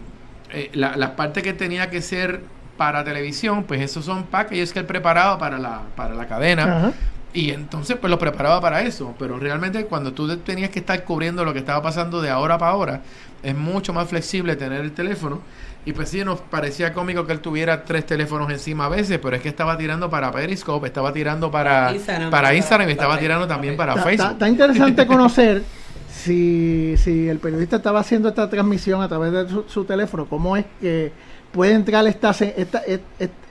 [0.51, 2.41] eh, las partes que tenía que ser
[2.81, 6.91] para televisión, pues esos son packages que él preparaba para la, para la cadena.
[7.31, 9.13] Y entonces pues lo preparaba para eso.
[9.19, 12.71] Pero realmente cuando tú tenías que estar cubriendo lo que estaba pasando de ahora para
[12.71, 13.01] ahora,
[13.43, 15.41] es mucho más flexible tener el teléfono.
[15.85, 19.35] Y pues sí, nos parecía cómico que él tuviera tres teléfonos encima a veces, pero
[19.35, 23.47] es que estaba tirando para Periscope, estaba tirando para Instagram, para Instagram y estaba tirando
[23.47, 24.31] también para Facebook.
[24.31, 25.61] Está interesante conocer
[26.11, 30.57] si, si el periodista estaba haciendo esta transmisión a través de su, su teléfono, cómo
[30.57, 32.81] es que puede entrar esta, esta,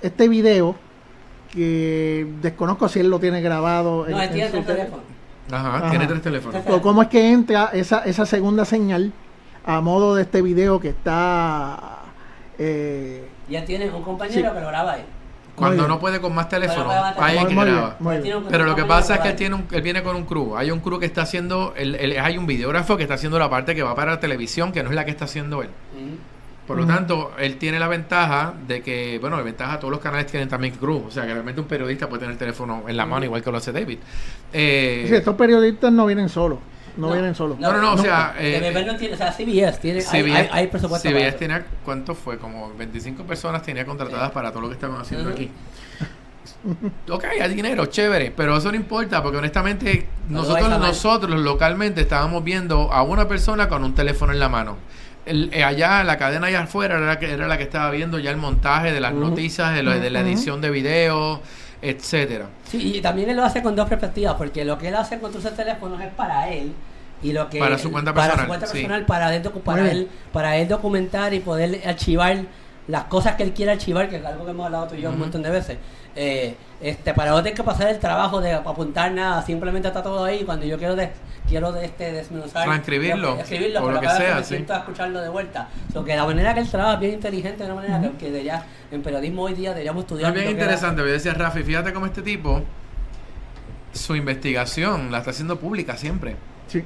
[0.03, 0.77] este video
[1.53, 4.07] que desconozco si él lo tiene grabado.
[4.09, 5.05] No, en, tiene tres teléfonos.
[5.51, 6.63] Ajá, tiene tres teléfonos.
[6.81, 9.13] ¿Cómo es que entra esa, esa segunda señal
[9.65, 11.99] a modo de este video que está...
[12.59, 15.05] Eh, ya tiene un compañero que lo graba ahí.
[15.57, 17.97] Cuando no puede con más teléfonos, hay que graba.
[18.49, 20.57] Pero lo que pasa es que él, tiene un, él viene con un crew.
[20.57, 23.75] Hay un crew que está haciendo, el, hay un videógrafo que está haciendo la parte
[23.75, 25.69] que va para la televisión, que no es la que está haciendo él.
[26.71, 30.29] Por lo tanto, él tiene la ventaja de que, bueno, la ventaja todos los canales
[30.29, 31.05] tienen también crew.
[31.05, 33.51] O sea, que realmente un periodista puede tener el teléfono en la mano, igual que
[33.51, 33.99] lo hace David.
[34.53, 36.61] Eh, sí, estos periodistas no vienen solos.
[36.97, 37.59] No, vienen solos.
[37.59, 38.37] No, no, no, o sea.
[38.39, 40.01] Eh, no tiene, o sea, CBS tiene.
[40.01, 41.09] CBS, hay, presupuesto.
[41.09, 42.39] CBS tiene, ¿cuánto fue?
[42.39, 45.51] Como 25 personas tenía contratadas para todo lo que estaban haciendo aquí.
[47.11, 52.93] ok, hay dinero, chévere, pero eso no importa porque honestamente nosotros, nosotros localmente estábamos viendo
[52.93, 54.77] a una persona con un teléfono en la mano
[55.27, 58.19] el, eh, allá, la cadena allá afuera era la, que, era la que estaba viendo
[58.19, 61.41] ya el montaje de las noticias, de, de la edición de video,
[61.83, 62.47] etcétera.
[62.69, 65.33] Sí, y también él lo hace con dos perspectivas, porque lo que él hace con
[65.33, 66.73] sus teléfonos es para él
[67.23, 70.09] y lo que para su cuenta personal, para, su cuenta personal, para, él, para, él,
[70.33, 72.45] para él documentar y poder archivar
[72.89, 75.11] las cosas que él quiere archivar, que es algo que hemos hablado tú y yo
[75.11, 75.79] un montón de veces.
[76.17, 80.25] Eh, este, para no tener que pasar el trabajo de apuntar nada, simplemente está todo
[80.25, 80.45] ahí.
[80.45, 81.11] Cuando yo quiero de,
[81.49, 84.49] quiero de, este, desmenuzar, Transcribirlo, escribirlo, o pero lo que cada vez sea, me sí.
[84.55, 85.69] siento a escucharlo de vuelta.
[85.93, 88.31] So, que la manera que él trabaja es bien inteligente, de una manera que, que
[88.31, 90.31] de ya, en periodismo hoy día deberíamos estudiar.
[90.31, 92.63] Es bien interesante, voy a decir Rafi, fíjate cómo este tipo,
[93.93, 96.37] su investigación la está haciendo pública siempre.
[96.69, 96.85] Sí.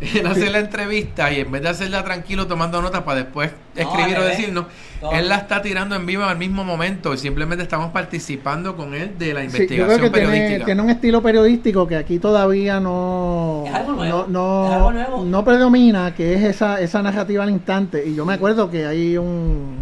[0.14, 4.18] Él hace la entrevista y en vez de hacerla tranquilo tomando notas para después escribir
[4.18, 4.66] o decirnos,
[5.12, 9.12] él la está tirando en vivo al mismo momento y simplemente estamos participando con él
[9.18, 10.64] de la Sí, yo investigación creo que periodística.
[10.64, 15.24] tiene un estilo periodístico que aquí todavía no, nuevo, no, no, algo nuevo.
[15.24, 18.04] no predomina, que es esa, esa narrativa al instante.
[18.06, 19.26] Y yo me acuerdo que hay un,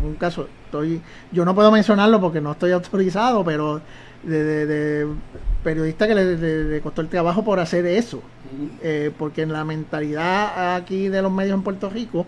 [0.04, 1.00] un caso, estoy,
[1.32, 3.80] yo no puedo mencionarlo porque no estoy autorizado, pero
[4.22, 5.06] de, de- de
[5.62, 8.22] periodista que le, le- le costó el trabajo por hacer eso.
[8.82, 12.26] Eh, porque en la mentalidad aquí de los medios en Puerto Rico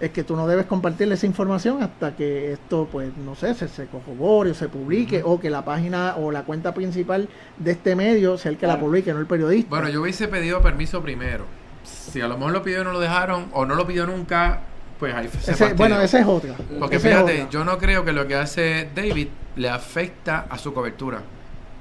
[0.00, 3.68] es que tú no debes compartir esa información hasta que esto, pues, no sé, se,
[3.68, 7.94] se corrobore o se publique o que la página o la cuenta principal de este
[7.94, 9.68] medio sea el que la publique, no el periodista.
[9.68, 11.44] Bueno, yo hubiese pedido permiso primero.
[11.84, 14.60] Si a lo mejor lo pidió y no lo dejaron o no lo pidió nunca,
[14.98, 16.54] pues ahí se Ese- bueno, esa es otra.
[16.78, 21.20] Porque fíjate, yo no creo que lo que hace David le afecta a su cobertura.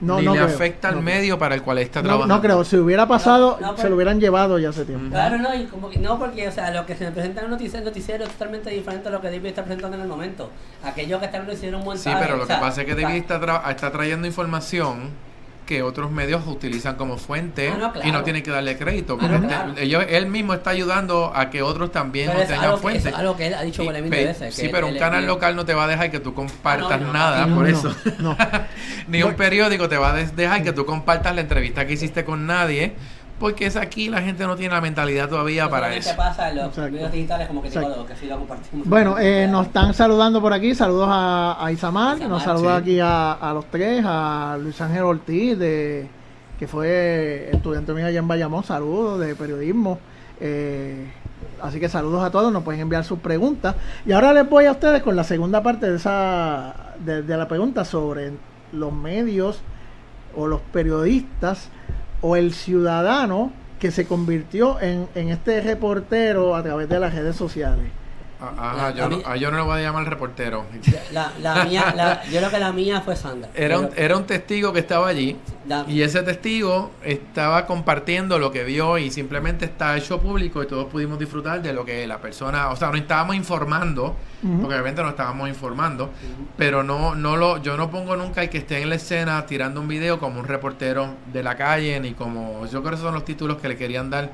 [0.01, 2.33] No, ni no le creo, afecta al no medio para el cual está trabajando.
[2.35, 5.09] no creo, si hubiera pasado, No, no, se lo hubieran llevado ya hace tiempo.
[5.11, 7.45] Claro, no, y como que no, porque, o sea, lo que se me presenta en
[7.45, 10.49] el noticiero, noticiero es totalmente diferente a lo que David está presentando en el momento.
[10.83, 12.25] Aquellos que están lo hicieron un Sí, montaje.
[12.25, 15.09] pero lo o que sea, pasa es que David está, tra- está trayendo información
[15.69, 18.09] que otros medios utilizan como fuente Ah, no, claro.
[18.09, 19.19] y no tienen que darle crédito.
[19.21, 23.09] Ah, Porque no, ellos, él mismo está ayudando a que otros también pero tengan fuente.
[23.09, 24.55] es algo que él ha dicho Y por mil pe- veces.
[24.55, 26.97] sí, que pero un canal local no te va a dejar que tú compartas Ah,
[26.97, 27.95] no, nada por eso.
[29.07, 32.47] Ni un periódico te va a dejar que tú compartas la entrevista que hiciste con
[32.47, 32.93] nadie,
[33.39, 36.15] porque es aquí la gente no tiene la mentalidad todavía para eso.
[36.15, 36.91] pasa en los Exacto.
[36.91, 38.87] medios digitales como que sí lo compartimos.
[38.87, 40.75] Bueno, eh, nos están saludando por aquí.
[40.75, 42.81] Saludos a, a Isamar, Isamar, nos saluda sí.
[42.81, 46.07] aquí a, a los tres, a Luis Ángel Ortiz, de,
[46.59, 48.63] que fue estudiante mío allá en Bayamón.
[48.63, 49.99] Saludos de periodismo.
[50.41, 51.11] Eh,
[51.61, 52.51] así que saludos a todos.
[52.51, 53.75] Nos pueden enviar sus preguntas.
[54.05, 57.47] Y ahora les voy a ustedes con la segunda parte de esa de, de la
[57.47, 58.33] pregunta sobre
[58.73, 59.61] los medios
[60.35, 61.69] o los periodistas
[62.21, 67.35] o el ciudadano que se convirtió en, en este reportero a través de las redes
[67.35, 67.98] sociales.
[68.41, 70.63] Ah, Ajá, La- yo, a no, mí- ah, yo no le voy a llamar reportero.
[71.11, 73.49] La, la mía, la- yo creo que la mía fue Sandra.
[73.53, 75.35] Era un, era un testigo que estaba allí
[75.67, 80.67] la- y ese testigo estaba compartiendo lo que vio y simplemente está hecho público y
[80.67, 84.61] todos pudimos disfrutar de lo que la persona, o sea, no estábamos informando, Ujú.
[84.61, 86.09] porque obviamente no estábamos informando,
[86.57, 89.81] pero no, no lo, yo no pongo nunca el que esté en la escena tirando
[89.81, 93.13] un video como un reportero de la calle, ni como, yo creo que esos son
[93.15, 94.29] los títulos que le querían dar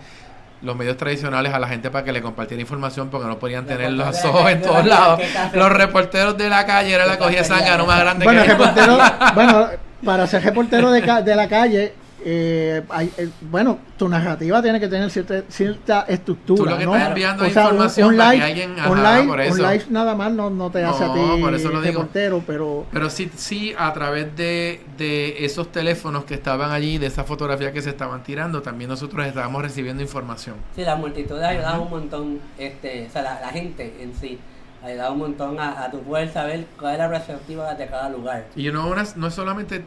[0.62, 3.92] los medios tradicionales a la gente para que le compartiera información porque no podían tener
[3.92, 5.22] los ojos en todos ¿qué lados.
[5.54, 8.50] Los reporteros de la calle era la ¿Qué cogía sangre no más grande Bueno, que
[8.50, 8.98] reportero,
[9.36, 9.68] bueno,
[10.04, 11.94] para ser reportero de, ca- de la calle,
[12.28, 16.64] eh, hay- eh, bueno, tu narrativa tiene que tener cierta, cierta estructura.
[16.64, 16.96] Tú lo que ¿no?
[16.96, 19.42] estás enviando O es sea, un- información un para que alguien- ajá, un live, por
[19.42, 19.54] eso.
[19.54, 22.00] un live nada más no, no te hace a No, ti por eso lo digo.
[22.00, 27.06] reportero, pero Pero sí, sí, a través de, de esos teléfonos que estaban allí, de
[27.06, 30.56] esas fotografías que se estaban tirando, también nosotros estábamos recibiendo información.
[30.76, 34.40] Sí, la multitud ayudaba un montón, este, o sea, la, la gente en sí,
[34.84, 38.46] ayudaba un montón a, a tu poder saber cuál es la perspectiva de cada lugar.
[38.56, 39.84] Y no, una- no es solamente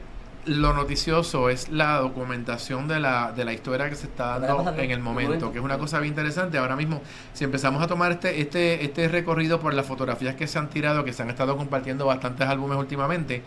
[0.48, 4.78] lo noticioso, es la documentación de la, de la historia que se está dando en
[4.78, 5.52] el en el momento, momento.
[5.52, 6.58] que es una cosa bien interesante.
[6.58, 7.02] Ahora mismo,
[7.34, 11.04] si empezamos a tomar este, este, este recorrido por las fotografías que se han tirado,
[11.04, 13.42] que se han estado compartiendo bastantes álbumes últimamente,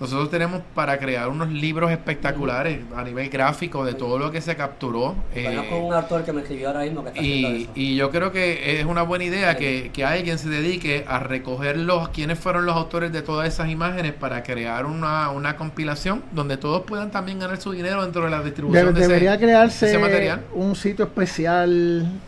[0.00, 4.56] nosotros tenemos para crear unos libros espectaculares a nivel gráfico de todo lo que se
[4.56, 5.14] capturó.
[5.34, 7.70] eh, Conozco un autor que me escribió ahora mismo que está haciendo y, eso.
[7.74, 11.76] y yo creo que es una buena idea que, que alguien se dedique a recoger
[11.76, 16.56] los quiénes fueron los autores de todas esas imágenes para crear una, una compilación donde
[16.56, 19.98] todos puedan también ganar su dinero dentro de la distribución de ese- debería crearse ese
[19.98, 20.42] material.
[20.54, 21.70] un sitio especial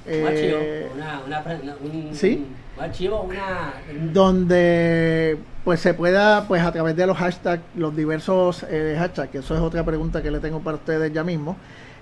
[0.06, 2.44] un archivo, eh, una, una, pre- una- un, ¿sí?
[2.46, 3.74] un archivo, una...
[4.12, 9.38] donde pues se pueda pues a través de los hashtags los diversos eh, hashtags que
[9.38, 11.56] eso es otra pregunta que le tengo para ustedes ya mismo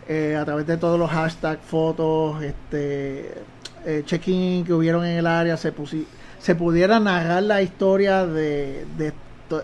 [0.08, 3.34] eh, a través de todos los hashtags fotos este
[3.84, 6.06] eh, check-in que hubieron en el área se pusi-
[6.38, 9.12] se pudiera narrar la historia de, de,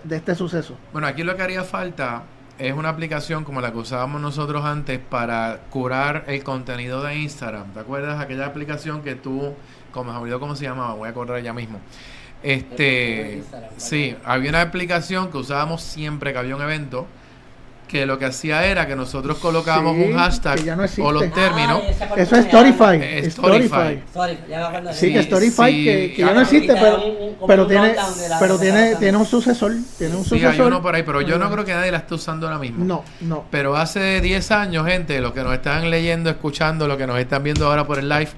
[0.04, 2.24] de este suceso Bueno, aquí lo que haría falta
[2.58, 7.74] es una aplicación como la que usábamos nosotros antes para curar el contenido de Instagram.
[7.74, 9.52] ¿Te acuerdas aquella aplicación que tú,
[9.96, 11.80] como me olvidó cómo se llamaba, voy a acordar ya mismo.
[12.42, 13.42] Este,
[13.76, 17.06] sí, había una aplicación que usábamos siempre que había un evento
[17.88, 21.80] que lo que hacía era que nosotros colocábamos Sí, un hashtag no o los términos.
[22.00, 23.00] Ah, Eso es me Storify.
[23.00, 24.02] Eh, Storify.
[24.92, 25.84] Sí, que Storify sí.
[25.84, 26.96] que, que ya no existe, pero,
[27.62, 27.94] un- tiene,
[28.28, 30.52] la pero tiene, tiene un sucesor, tiene un Sí, sucesor.
[30.52, 32.84] hay uno por ahí, pero yo no creo que nadie la esté usando ahora mismo.
[32.84, 33.44] No, no.
[33.52, 37.44] Pero hace 10 años, gente, los que nos están leyendo, escuchando, los que nos están
[37.44, 38.30] viendo ahora por el live,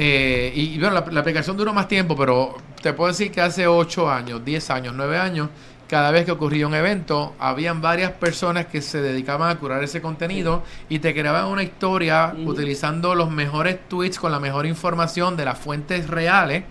[0.00, 3.66] eh, y, bueno, la, la aplicación duró más tiempo, pero te puedo decir que hace
[3.66, 5.48] 8 años, 10 años, 9 años,
[5.88, 10.00] cada vez que ocurría un evento, habían varias personas que se dedicaban a curar ese
[10.00, 15.46] contenido y te creaban una historia utilizando los mejores tweets con la mejor información de
[15.46, 16.62] las fuentes reales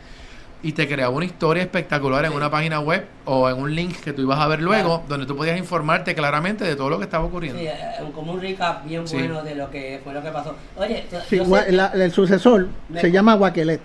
[0.68, 2.36] y te creaba una historia espectacular en Sí.
[2.38, 5.04] una página web o en un link que tú ibas a ver luego, Claro.
[5.08, 7.58] donde tú podías informarte claramente de todo lo que estaba ocurriendo.
[7.58, 7.74] Sí, eh,
[8.14, 9.16] como un recap bien Sí.
[9.16, 10.56] bueno de lo que fue lo que pasó.
[10.76, 13.80] Oye, Sí, la- el sucesor Me- se llama Wakelet.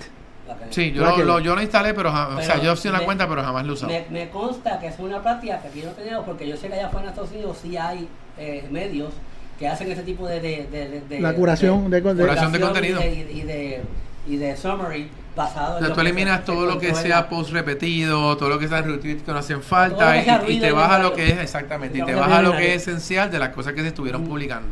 [0.49, 0.57] Ok.
[0.71, 2.99] Sí, yo lo, lo- yo lo instalé, pero, ja- o sea, Pero yo sí una
[2.99, 3.93] me- cuenta, pero jamás lo usado.
[3.93, 6.75] Me, me consta que es una práctica que aquí no tenemos porque yo sé que
[6.75, 9.13] allá afuera en Estados Unidos sí hay eh, medios
[9.57, 10.41] que hacen ese tipo de...
[10.41, 13.01] de, de- de- La curación de con- de- Curación de y contenido.
[13.01, 13.83] Y de, y de,
[14.27, 17.51] y de summary basado O en sea, lo tú eliminas todo lo que sea post
[17.51, 20.17] repetido, todo lo que sea retweet que no hacen falta,
[20.49, 22.83] y, te vas a lo que es, exactamente, y te vas a lo que es
[22.83, 24.69] esencial de las cosas que se estuvieron publicando.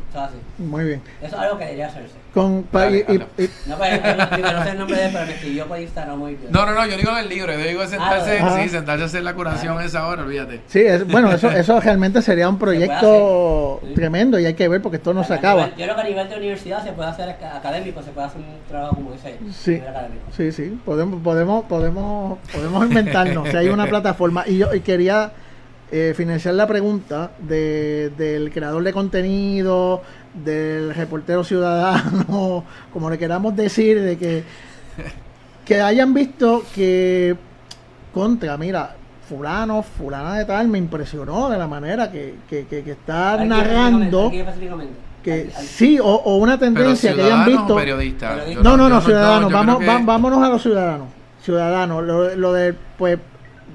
[0.58, 1.02] Muy bien.
[1.20, 2.19] Eso es algo que debería hacerse.
[2.32, 3.12] Con, pa- Dale, y-
[3.42, 6.34] y- No, pues, no, sé el nombre de él, pero me escribió por Instagram muy
[6.36, 6.52] bien.
[6.52, 8.56] No, no, no, yo digo en el libro, yo digo sentarse, Ah.
[8.62, 10.60] sí, sentarse a hacer la curación esa hora, olvídate.
[10.68, 13.94] sí, es- bueno, eso, eso realmente sería un proyecto sí.
[13.94, 15.66] tremendo y hay que ver porque esto no se acaba.
[15.66, 18.26] nivel- Yo creo que a nivel de universidad se puede hacer aca- académico, se puede
[18.28, 19.36] hacer un trabajo como ese.
[19.52, 19.70] Sí.
[19.72, 20.22] a nivel académico.
[20.36, 23.48] Sí, sí, podemos, podemos, podemos, podemos inventarnos.
[23.48, 24.44] si hay una plataforma.
[24.46, 25.32] Y yo y quería
[25.92, 30.02] eh, financiar la pregunta de, del creador de contenido,
[30.34, 34.44] del reportero ciudadano, como le queramos decir, de que,
[35.64, 37.36] que hayan visto que
[38.12, 38.96] contra, mira,
[39.28, 43.48] fulano, fulana de tal, me impresionó de la manera que, que, que, que está Aquí
[43.48, 44.26] narrando.
[44.28, 44.38] aquí.
[45.22, 47.74] Que Aquí- sí, o, o una tendencia que hayan visto.
[48.62, 49.50] No, no, no, ciudadanos.
[49.50, 51.08] yo vamos, creo que- va- vámonos a los ciudadanos.
[51.42, 52.04] Ciudadanos.
[52.04, 53.18] Lo, lo de, pues,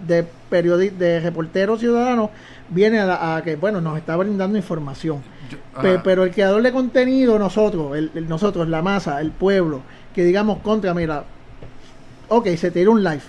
[0.08, 2.30] de periodi de reporteros ciudadanos
[2.70, 5.22] viene a, la- a que, bueno, nos está brindando información.
[5.50, 6.04] Yo- Pe- ajá.
[6.04, 9.82] pero el creador de contenido, nosotros, el, el- nosotros, la masa, el pueblo,
[10.14, 11.26] que digamos contra, mira,
[12.30, 13.22] ok, se tiró un live.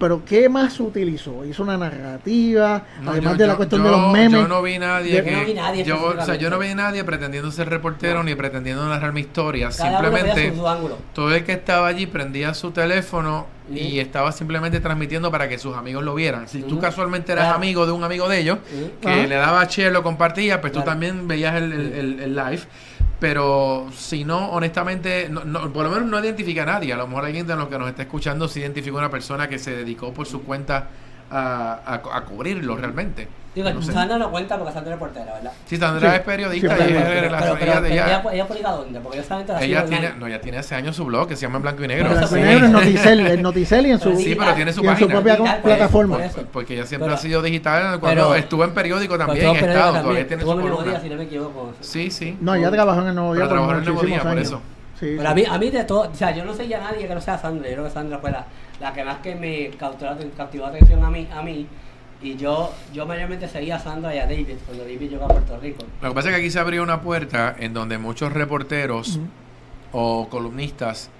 [0.00, 1.44] Pero ¿qué más utilizó?
[1.44, 4.40] Hizo una narrativa, No, además yo- de la yo- cuestión yo- de los memes.
[4.40, 5.30] Yo no vi nadie que.
[5.30, 8.88] no vi nadie yo, o sea, yo no vi nadie pretendiendo ser reportero ni pretendiendo
[8.88, 9.68] narrar mi historia.
[9.76, 10.50] Cada Simplemente.
[10.50, 10.96] su, su ángulo.
[11.14, 15.76] Todo el que estaba allí prendía su teléfono y estaba simplemente transmitiendo para que sus
[15.76, 16.48] amigos lo vieran.
[16.48, 17.58] Si tú casualmente eras Claro.
[17.58, 18.58] amigo de un amigo de ellos,
[19.00, 19.26] que Ajá.
[19.26, 20.92] le daba share, lo compartía, pues tú Claro.
[20.92, 22.62] también veías el, el- el- el live.
[23.20, 26.92] Pero si no, honestamente, no, no- por lo menos no identifica a nadie.
[26.92, 29.46] A lo mejor alguien de los que nos está escuchando sí identificó a una persona
[29.48, 30.88] que se dedicó por su cuenta
[31.30, 33.28] a- a cubrirlo realmente.
[33.52, 33.82] Digo, No.
[33.82, 35.50] Sandra no cuenta porque Sandra es reportera, ¿verdad?
[35.66, 38.46] Sí, Sandra Sí, es periodista siempre y ella, pero, ella- pero, pero ella- ella, ella
[38.46, 39.00] publica dónde?
[39.00, 41.42] Porque yo solamente la ella tiene, no, ella tiene hace años su blog que se
[41.42, 42.08] llama En Blanco y Negro.
[42.10, 42.46] Por eso, Blanco y sí.
[42.48, 45.00] negro en Noticel, en Noticel y en su, Sí, pero tiene su y en su
[45.00, 45.14] página.
[45.14, 46.16] propia Digital, plataforma.
[46.16, 46.44] por eso.
[46.52, 47.98] Porque ella siempre Pero- ha sido digital.
[47.98, 50.02] Cuando pero- estuvo en periódico también, en Estado, también.
[50.04, 50.82] todavía tiene su Nuevo.
[50.84, 51.72] Día, si no me equivoco.
[51.80, 52.38] Sí, sí.
[52.40, 54.30] No, ella trabajó en el Nuevo Día Pero por trabajó en el Nuevo muchísimos Día,
[54.30, 54.62] por eso.
[55.00, 55.26] Sí, Pero sí.
[55.26, 57.20] a mí, a mí de todo, o sea, yo no sé ya nadie que no
[57.20, 57.66] sea Sandra.
[57.68, 58.44] Yo creo que Sandra fue la,
[58.80, 61.66] la que más que me capturó, captivó atención a mí, a mí.
[62.22, 65.58] Y yo, yo mayormente seguía a Sandra y a David cuando David llegó a Puerto
[65.58, 65.84] Rico.
[66.02, 69.18] Lo que pasa es que aquí se abrió una puerta en donde muchos reporteros
[69.92, 71.10] o columnistas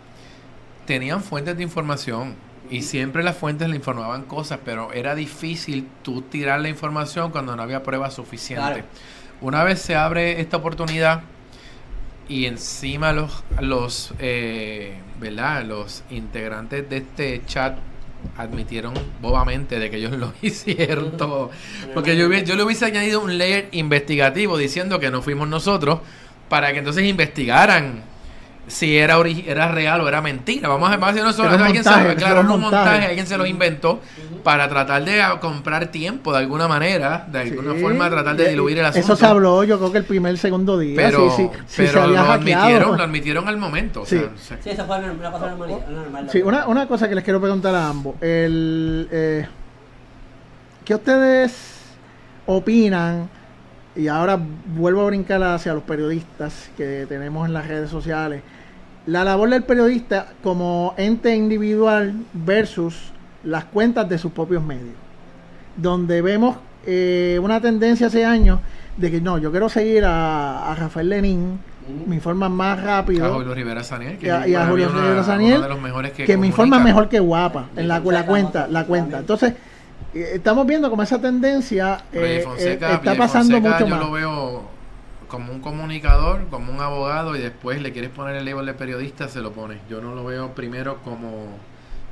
[0.86, 2.34] tenían fuentes de información
[2.70, 7.56] y siempre las fuentes le informaban cosas, pero era difícil tú tirar la información cuando
[7.56, 8.84] no había pruebas suficientes.
[8.84, 8.88] Claro.
[9.40, 11.22] Una vez se abre esta oportunidad
[12.28, 15.64] y encima los, los eh, ¿verdad?
[15.64, 17.76] Los integrantes de este chat
[18.36, 21.50] admitieron bobamente de que ellos lo hicieron todo.
[21.94, 26.00] Porque yo, yo le hubiese añadido un layer investigativo diciendo que no fuimos nosotros
[26.48, 28.09] para que entonces investigaran
[28.70, 30.68] si era ori- era real o era mentira.
[30.68, 32.46] Vamos a ver, vamos a decir, no, Era un alguien se- montaje, claro, era un
[32.60, 33.06] montaje, montaje.
[33.06, 34.00] alguien se lo inventó
[34.44, 37.80] para tratar de comprar tiempo de alguna manera, de alguna Sí.
[37.80, 39.04] forma tratar de diluir el asunto.
[39.04, 40.94] Eso se habló, yo creo que el primer, segundo día.
[40.96, 44.02] pero, sí, sí, sí pero se había lo admitieron, lo admitieron al momento.
[44.02, 44.18] o Sí.
[44.18, 45.84] sea, se- Sí, eso fue una, una cosa normal.
[45.90, 48.14] normal Sí, una, una cosa que les quiero preguntar a ambos.
[48.22, 49.46] El, eh,
[50.84, 51.80] ¿Qué ustedes
[52.46, 53.28] opinan?
[53.94, 58.42] Y ahora vuelvo a brincar hacia los periodistas que tenemos en las redes sociales.
[59.06, 63.12] La labor del periodista como ente individual versus
[63.44, 64.94] las cuentas de sus propios medios.
[65.76, 68.60] Donde vemos eh, una tendencia hace años
[68.96, 72.08] de que no, yo quiero seguir a, a Rafael Lenin, Ujú.
[72.08, 75.24] me informan más rápido a Julio Rivera Saniel, que y a, y Julio una- Rivera
[75.24, 78.68] Saniel, de los mejores que, que, me informa mejor que guapa en la, la cuenta,
[78.68, 79.20] la cuenta.
[79.20, 79.54] Entonces,
[80.14, 84.00] eh, estamos viendo como esa tendencia eh, Fonseca, eh, está pasando Fonseca, mucho yo más.
[84.06, 84.62] lo veo
[85.30, 89.28] como un comunicador, como un abogado y después le quieres poner el label de periodista,
[89.28, 89.78] se lo pones.
[89.88, 91.46] Yo no lo veo primero como,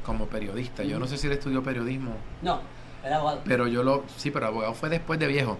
[0.06, 0.84] como periodista.
[0.84, 2.12] Yo no sé si él estudió periodismo.
[2.40, 2.60] No,
[3.04, 3.42] era abogado.
[3.44, 5.58] Pero yo lo, sí, pero abogado fue después de viejo.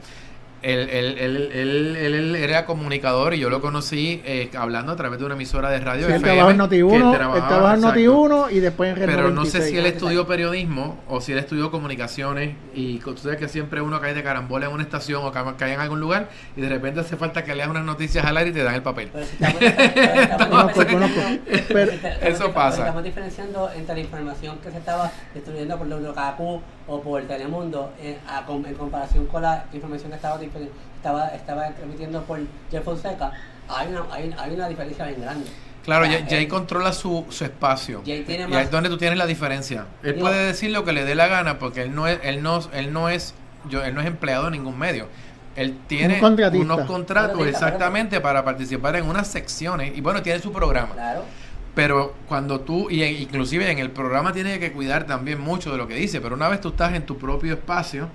[0.62, 5.18] Él, él, él, él, él era comunicador y yo lo conocí eh, hablando a través
[5.20, 6.06] de una emisora de radio.
[6.06, 8.00] Sí, él FM, trabajó en Noti1, que él trabajaba- en exacto.
[8.00, 9.64] Noti1 y después en Red Pero no sé 96.
[9.70, 14.00] si él estudió periodismo o si él estudió comunicaciones y tú sabes que siempre uno
[14.00, 17.00] cae de carambola en una estación o ca- cae en algún lugar y de repente
[17.00, 19.10] hace falta que leas unas noticias al aire y te dan el papel.
[22.22, 22.78] Eso pasa.
[22.80, 28.18] Estamos diferenciando entre la información que se estaba distribuyendo por WKQ o por Telemundo eh,
[28.26, 30.40] a en comparación con la información que estaba,
[30.96, 33.30] estaba, estaba transmitiendo por Jeff Fonseca.
[33.68, 35.46] Hay una, hay, hay una diferencia bien grande.
[35.84, 38.02] Claro, O sea, Jay, Jay eh, controla su, su espacio.
[38.04, 39.86] Jay tiene y ahí más- es donde tú tienes la diferencia.
[40.02, 42.42] Él Digo- puede decir lo que le dé la gana porque él no es, él
[42.42, 43.34] no, él no es,
[43.68, 45.08] yo, él no es empleado de ningún medio.
[45.56, 50.40] Él tiene Un unos contratos Contratista, exactamente para participar en unas secciones y bueno, tiene
[50.40, 50.94] su programa.
[50.94, 51.24] Claro.
[51.78, 55.78] Pero cuando tú, y en- inclusive en el programa tiene que cuidar también mucho de
[55.78, 58.08] lo que dice, pero una vez tú estás en tu propio espacio,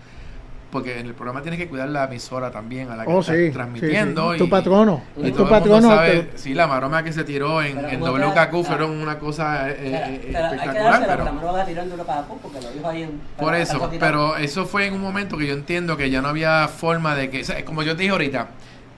[0.70, 3.38] porque en el programa tienes que cuidar la emisora también a la que Oh, estás
[3.38, 4.32] sí, transmitiendo.
[4.32, 4.38] sí, sí.
[4.40, 5.02] Tu y- patrono.
[5.16, 5.96] y Es todo tu el mundo patrono.
[5.96, 9.04] sabe, te- sí, la maroma que se tiró en, en WKQ fueron ah.
[9.04, 11.66] una cosa eh, Pero- eh, pero hay que espectacular, pero pero la mano va a
[11.66, 13.22] tirar en WKQ porque lo dijo ahí en.
[13.38, 16.68] por eso, pero eso fue en un momento que yo entiendo que ya no había
[16.68, 18.48] forma de que, o sea, como yo te dije ahorita,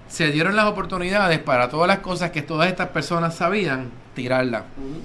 [0.08, 4.62] se dieron las oportunidades para todas las cosas que todas estas personas sabían, tirarlas.
[4.78, 5.02] Ujú.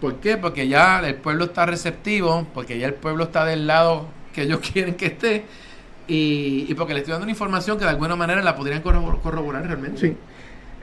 [0.00, 0.36] ¿Por qué?
[0.36, 4.60] Porque ya el pueblo está receptivo, porque ya el pueblo está del lado que ellos
[4.72, 5.44] quieren que esté,
[6.06, 9.20] y, y porque le estoy dando una información que de alguna manera la podrían corrobor-
[9.22, 9.98] corroborar realmente.
[10.00, 10.16] Sí.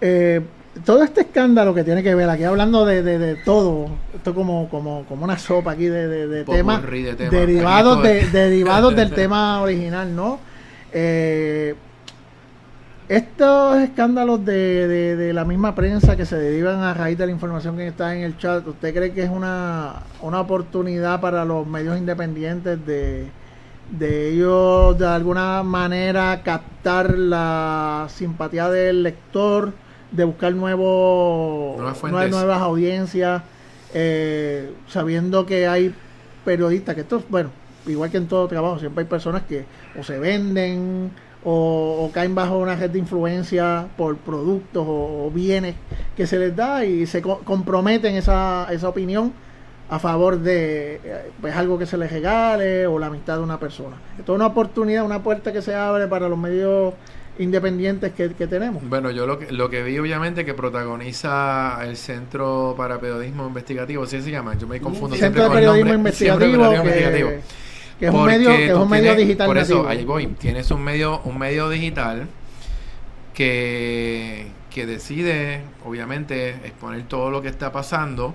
[0.02, 0.42] Eh,
[0.86, 4.70] todo este escándalo que tiene que ver, aquí hablando de, de, de todo, esto como,
[4.70, 7.32] como, como una sopa aquí de, de, temas temas.
[7.32, 8.02] derivados,
[8.32, 10.40] derivados del tema original, ¿no?
[10.94, 11.76] Eh,
[13.16, 17.34] estos escándalos de, de, de la misma prensa que se derivan a raíz de la
[17.34, 21.68] información que está en el chat, ¿usted cree que es una, una oportunidad para los
[21.68, 23.28] medios independientes de,
[23.90, 29.74] de ellos de alguna manera captar la simpatía del lector,
[30.12, 33.42] de buscar nuevos, Nuevas nuevas, nuevas audiencias,
[33.94, 35.94] eh, sabiendo que hay
[36.46, 37.50] periodistas, que esto, bueno,
[37.88, 39.66] igual que en todo trabajo, siempre hay personas que
[40.00, 41.12] o se venden
[41.44, 45.76] o, o caen bajo una red de influencia por productos o, o bienes
[46.16, 49.34] que se les da y se co- comprometen esa, esa opinión
[49.90, 53.60] a favor de eh, pues algo que se les regale o la amistad de una
[53.60, 53.98] persona.
[54.18, 56.94] Esto es una oportunidad, una puerta que se abre para los medios
[57.40, 58.88] independientes que, que tenemos.
[58.88, 64.06] Bueno, yo lo que, lo que vi obviamente que protagoniza el Centro para Periodismo Investigativo,
[64.06, 64.56] ¿sí se llama?
[64.58, 66.10] Yo me confundo siempre de con el Periodismo nombre.
[66.10, 67.30] Investigativo, Periodismo que, Investigativo.
[68.02, 69.88] Que es un medio, que es un medio tienes- digital Por eso, nativo.
[69.90, 70.28] ahí voy.
[70.28, 72.28] Tienes un medio, un medio digital
[73.34, 78.34] que, que decide, obviamente, exponer todo lo que está pasando,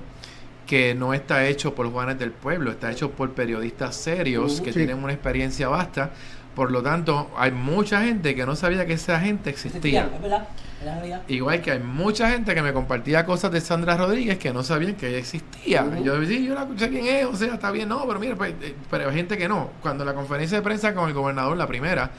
[0.67, 4.64] que no está hecho por Juanes del Pueblo, está hecho por periodistas serios Ujú.
[4.64, 4.79] que Sí.
[4.81, 6.11] tienen una experiencia vasta.
[6.57, 10.09] Por lo tanto, hay mucha gente que no sabía que esa gente existía.
[10.14, 10.48] Es verdad,
[10.80, 11.20] es la.
[11.28, 14.94] Igual que hay mucha gente que me compartía cosas de Sandra Rodríguez que no sabían
[14.94, 15.84] que ella existía.
[15.84, 16.00] Ujú.
[16.00, 18.36] Y Yo sí, yo la sé quién es, o sea, está bien, no, pero mira,
[18.36, 19.68] pues, eh, pero hay gente que no.
[19.82, 22.11] Cuando la conferencia de prensa con el gobernador, la primera,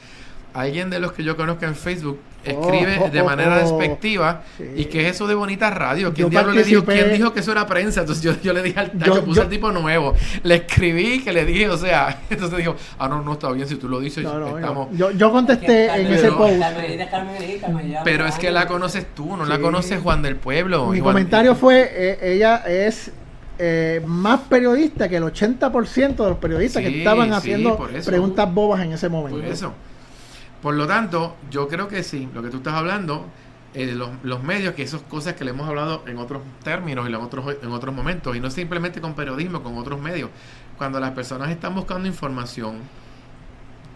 [0.54, 3.58] alguien de los que yo conozco en Facebook escribe Oh, de oh, manera oh.
[3.78, 4.64] despectiva Sí.
[4.76, 6.14] y que es eso de bonita radio.
[6.14, 6.84] ¿Quién Yo diablo le dijo?
[6.84, 8.00] ¿Quién dijo que eso era prensa?
[8.00, 10.14] Entonces yo, yo le dije al Yo- tacho, puse yo- el tipo nuevo.
[10.44, 13.76] Le escribí que le dije, o sea, entonces dijo, ah, no, no está bien, si
[13.76, 14.88] tú lo dices, No, no, estamos...
[14.92, 16.52] yo, yo contesté en ese post.
[16.54, 20.22] Es Carmen Elita, Carmen llama Pero es que la conoces tú, no la conoces Juan
[20.22, 20.86] del Pueblo.
[20.86, 23.10] Mi Juan- comentario fue, eh, ella es
[23.58, 27.76] eh, más periodista que el 80% de los periodistas que estaban sí, haciendo
[28.06, 29.40] preguntas bobas en ese momento.
[29.40, 29.72] Por eso.
[30.62, 33.26] Por lo tanto, yo creo que sí, lo que tú estás hablando,
[33.74, 37.12] eh, los, los medios, que esas cosas que le hemos hablado en otros términos y
[37.12, 40.30] en otros, en otros momentos, y no simplemente con periodismo, con otros medios.
[40.76, 42.80] Cuando las personas están buscando información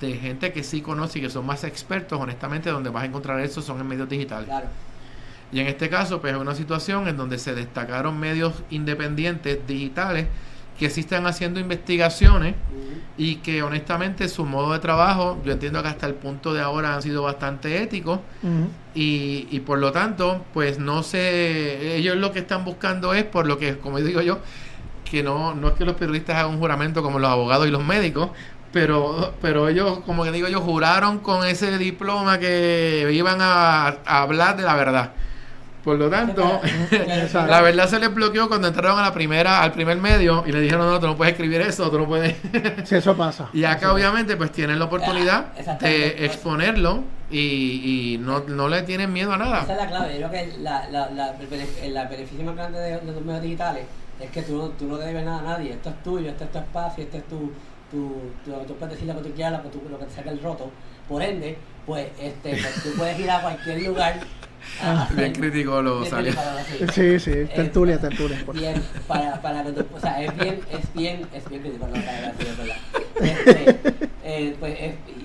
[0.01, 3.41] de gente que sí conoce y que son más expertos, honestamente, donde vas a encontrar
[3.41, 4.47] eso son en medios digitales.
[4.47, 4.67] Claro.
[5.53, 10.27] Y en este caso, pues es una situación en donde se destacaron medios independientes digitales
[10.83, 12.57] que sí están haciendo investigaciones
[13.17, 16.97] y que honestamente su modo de trabajo, yo entiendo que hasta el punto de ahora
[16.97, 18.19] han sido bastante éticos
[18.95, 23.47] y, y por lo tanto, pues no sé, ellos lo que están buscando es, por
[23.47, 24.41] lo que, como digo yo,
[25.09, 27.85] que no, no es que los periodistas hagan un juramento como los abogados y los
[27.85, 28.31] médicos,
[28.73, 34.23] pero, pero ellos, como que digo yo, juraron con ese diploma que iban a, a
[34.23, 35.13] hablar de la verdad.
[35.83, 36.61] Por lo tanto,
[37.35, 40.61] la verdad se les bloqueó cuando entraron a la primera, al primer medio y le
[40.61, 42.37] dijeron, no, tú no puedes escribir eso, tú no puedes...
[42.85, 43.49] si eso pasa.
[43.53, 48.83] Y acá obviamente pues tienen la oportunidad ah, de exponerlo y, y no, no, le
[48.83, 49.63] tienen miedo a nada.
[49.63, 53.03] Esa es la clave, yo creo que la, la, la, el, beneficio más grande de,
[53.05, 53.85] los medios digitales
[54.21, 56.59] es que tú, tú no debes nada a nadie, esto es tuyo, este es tu
[56.59, 57.53] espacio, este es tu...
[57.91, 60.29] tu, tú puedes decir lo que tú quieras, lo que, tú, lo que te saque
[60.29, 60.71] el roto.
[61.09, 64.21] Por ende, pues, este, pues, tú puedes ir a cualquier lugar
[64.81, 66.33] Ah, bien criticólogo sale.
[66.93, 68.45] Sí, sí, tertulia, tertulia.
[68.53, 72.77] Bien, para, para o sea, es bien, es bien, es bien criticólogo, es verdad.
[73.23, 73.77] Este,
[74.25, 75.22] eh, pues es, es,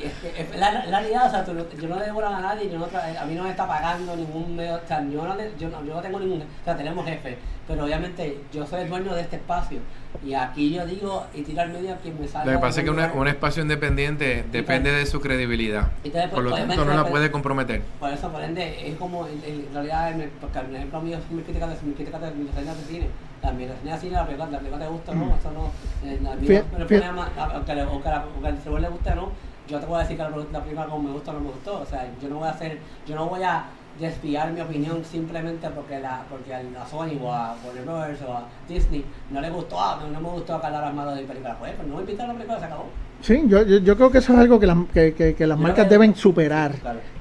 [0.57, 3.25] la, la, realidad, o sea, tú, yo no le debo a nadie, yo no, a
[3.25, 6.01] mí no me está pagando ningún medio, o sea, yo no, yo, no, yo no
[6.01, 9.79] tengo ningún, o sea, tenemos jefe, pero obviamente yo soy el dueño de este espacio
[10.25, 12.51] y aquí yo digo y tiro al medio a quien me salga.
[12.51, 15.91] Lo que pasa es que un espacio independiente depende de su credibilidad,
[16.31, 17.81] por lo tanto no la puede comprometer.
[17.99, 21.67] Por eso, por ende, es como, en, realidad, porque el ejemplo mío es mi crítica
[21.67, 23.07] de mi crítica de mi reseña de cine,
[23.41, 25.35] también reseña de cine, la película, la película te gusta, ¿no?
[25.35, 25.71] Eso no,
[26.09, 29.31] eh, a mí no, problema, aunque, le, aunque, aunque al le guste, ¿no?
[29.67, 31.81] Yo te puedo decir que la, la película como me gusta o no me gustó.
[31.81, 33.65] O sea, yo no voy a hacer, yo no voy a
[33.99, 38.21] desviar mi opinión simplemente porque la porque a Sony o a Warner Bros.
[38.27, 41.27] o a Disney no le gustó, ah, no, me gustó que hablara malo de mi
[41.27, 41.57] película.
[41.59, 42.85] Pues, pues no me invitaron a la película, se acabó.
[43.21, 45.57] Sí, yo, yo, yo, creo que eso es algo que, las, que, que, que las
[45.57, 46.73] marcas deben superar,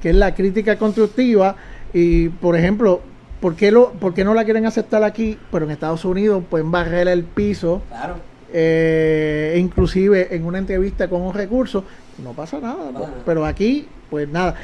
[0.03, 1.57] que es la crítica constructiva
[1.95, 3.01] y, por ejemplo,
[3.41, 5.39] ¿por qué, lo, ¿por qué no la quieren aceptar aquí?
[5.51, 7.83] Pero en Estados Unidos pueden barrer el piso.
[7.89, 8.17] Claro.
[8.53, 11.85] Eh, inclusive en una entrevista con un recurso,
[12.23, 12.91] no pasa nada.
[13.25, 14.55] Pero aquí, pues nada.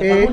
[0.00, 0.28] Eh,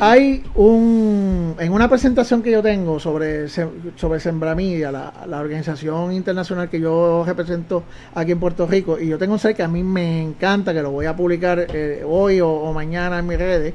[0.00, 6.68] hay un en una presentación que yo tengo sobre sobre Sembramedia, la, la organización internacional
[6.68, 7.84] que yo represento
[8.14, 10.82] aquí en Puerto Rico, y yo tengo un ser que a mí me encanta, que
[10.82, 13.74] lo voy a publicar eh, hoy o, mañana en mis redes,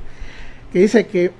[0.73, 1.31] que dice que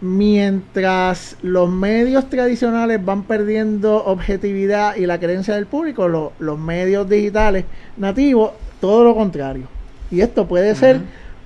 [0.00, 7.66] mientras los medios tradicionales van perdiendo objetividad y la creencia del público, los medios digitales
[7.96, 9.66] nativos, todo lo contrario.
[10.10, 11.00] Y esto puede ser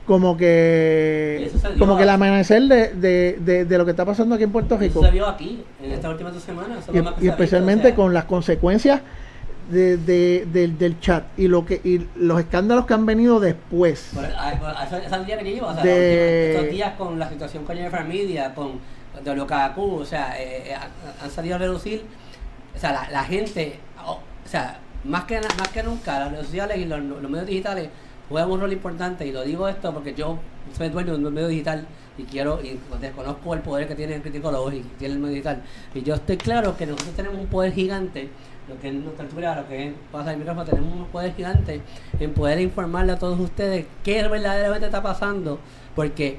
[0.06, 4.52] como que como que el amanecer de, de, de, lo que está pasando aquí en
[4.52, 5.00] Puerto Rico.
[5.00, 6.84] Eso se vio aquí, en estas últimas dos semanas.
[7.20, 9.00] Y, especialmente con las consecuencias
[9.70, 14.10] de, de, del, del chat y lo que y los escándalos que han venido después.
[14.12, 14.18] que
[15.60, 18.80] o sea, estos días con la situación con Jennifer Media, con
[19.24, 20.76] WKQ, o sea, eh, eh,
[21.22, 22.04] han salido a reducir,
[22.74, 26.78] o sea, la, la gente, o sea, más que, más que nunca, las redes sociales
[26.78, 27.88] y los, medios digitales
[28.28, 30.38] juegan un rol importante y lo digo esto porque yo
[30.76, 31.86] soy dueño de un medio digital
[32.16, 35.62] y quiero y desconozco el poder que tiene el criticólogo y tiene el medio digital.
[35.94, 38.30] Y yo estoy claro que nosotros tenemos un poder gigante
[38.68, 41.80] lo que es nuestra altura, lo que es pasa el micrófono, tenemos un poder gigante
[42.20, 45.58] en poder informarle a todos ustedes qué verdaderamente está pasando
[45.96, 46.38] porque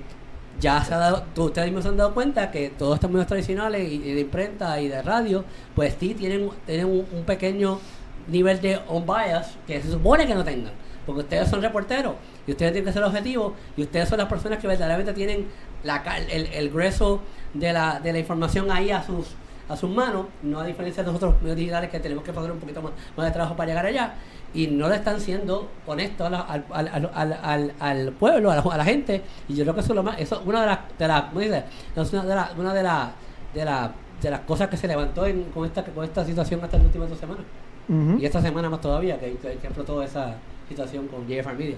[0.59, 3.91] ya se ha dado, ustedes mismos se han dado cuenta que todos estos medios tradicionales
[3.91, 5.43] y, de imprenta y de radio,
[5.75, 7.79] pues sí tienen, tienen un, pequeño
[8.27, 10.73] nivel de on bias que se supone que no tengan
[11.05, 12.15] porque ustedes son reporteros
[12.47, 15.47] y ustedes tienen que ser objetivos y ustedes son las personas que verdaderamente tienen
[15.83, 17.21] la, el, el grueso
[17.53, 19.35] de la, de la información ahí a sus
[19.69, 22.59] a sus manos, no a diferencia de nosotros medios digitales que tenemos que hacer un
[22.59, 24.15] poquito más, más de trabajo para llegar allá
[24.53, 29.55] y no le están siendo honestos al, al, al, al, pueblo, a la, gente y
[29.55, 31.63] yo creo que eso es lo más, eso una de las, de la, ¿cómo dice?
[31.95, 33.11] una de, la, una de, la,
[33.53, 33.89] de,
[34.21, 37.09] de las cosas que se levantó en, con, esta, con esta situación hasta las últimas
[37.09, 37.45] dos semanas
[37.89, 40.37] y esta semana más todavía que, que, que explotó esa
[40.69, 41.75] situación con JFR Media.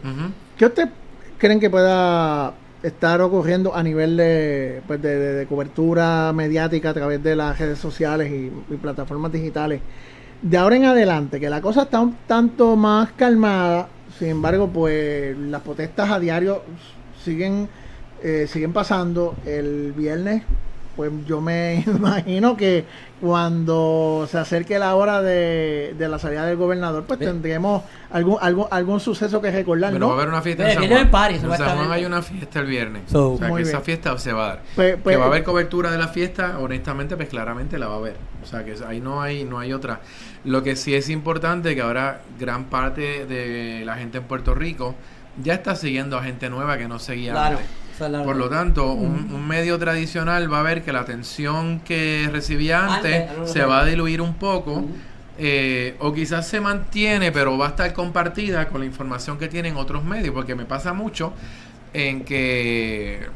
[0.57, 0.89] ¿Qué usted
[1.37, 2.53] creen que pueda
[2.83, 8.31] estar ocurriendo a nivel de, pues de, cobertura mediática a través de las redes sociales
[8.31, 9.81] y, plataformas digitales?
[10.41, 13.87] De ahora en adelante, que la cosa está un tanto más calmada,
[14.19, 16.61] sin embargo, pues las protestas a diario
[17.23, 17.67] siguen,
[18.21, 19.35] eh, siguen pasando.
[19.45, 20.43] El viernes
[20.95, 22.85] pues yo me imagino que
[23.21, 28.99] cuando se acerque la hora de, la salida del gobernador, pues tendremos algún, algún algún
[28.99, 29.93] suceso que recordar.
[29.93, 31.33] Pero va a haber una fiesta en San Juan.
[31.33, 33.13] En San Juan hay una fiesta el viernes.
[33.13, 34.61] o sea, que esa fiesta se va a dar.
[34.75, 37.95] Pues, pues, que va a haber cobertura de la fiesta, honestamente, pues claramente la va
[37.95, 38.15] a haber.
[38.43, 40.01] O sea, que ahí no hay, no hay otra.
[40.43, 44.95] Lo que sí es importante que ahora gran parte de la gente en Puerto Rico
[45.41, 47.59] ya está siguiendo a gente nueva que no seguía claro.
[47.97, 53.29] Por lo tanto, un, medio tradicional va a ver que la atención que recibía antes,
[53.45, 54.85] se va a diluir un poco.
[55.37, 59.75] Eh, o quizás se mantiene, pero va a estar compartida con la información que tienen
[59.75, 61.33] otros medios, porque me pasa mucho
[61.93, 63.27] en que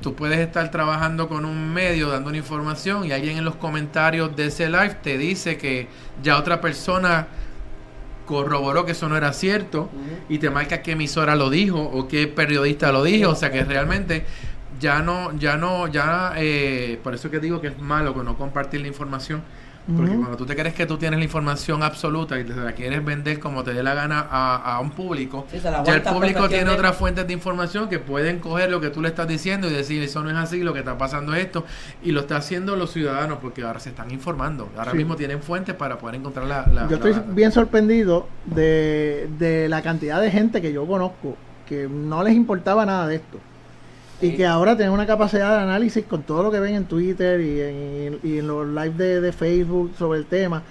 [0.00, 4.36] tú puedes estar trabajando con un medio dando una información y alguien en los comentarios
[4.36, 5.88] de ese live te dice que
[6.22, 7.26] ya otra persona
[8.26, 9.90] corroboró que eso no era cierto
[10.28, 13.30] y te marca qué emisora lo dijo o qué periodista lo dijo.
[13.30, 14.24] O sea que realmente
[14.80, 18.36] ya no, ya no, ya, eh, por eso que digo que es malo que no
[18.36, 19.42] compartir la información,
[19.86, 23.04] porque cuando tú te crees que tú tienes la información absoluta y te la quieres
[23.04, 26.70] vender como te dé la gana a, a un público, Sí, ya el público tiene
[26.70, 29.72] de- otras fuentes de información que pueden coger lo que tú le estás diciendo y
[29.74, 31.64] decir, eso no es así, lo que está pasando es esto,
[32.02, 34.96] y lo está haciendo los ciudadanos porque ahora se están informando, ahora Sí.
[34.96, 36.66] mismo tienen fuentes para poder encontrar la...
[36.66, 41.36] la- Yo estoy la- bien sorprendido de, de la cantidad de gente que yo conozco
[41.68, 43.38] que no les importaba nada de esto.
[44.26, 47.40] Y que ahora tienen una capacidad de análisis con todo lo que ven en Twitter
[47.40, 50.62] y en, y en los live de, de Facebook sobre el tema.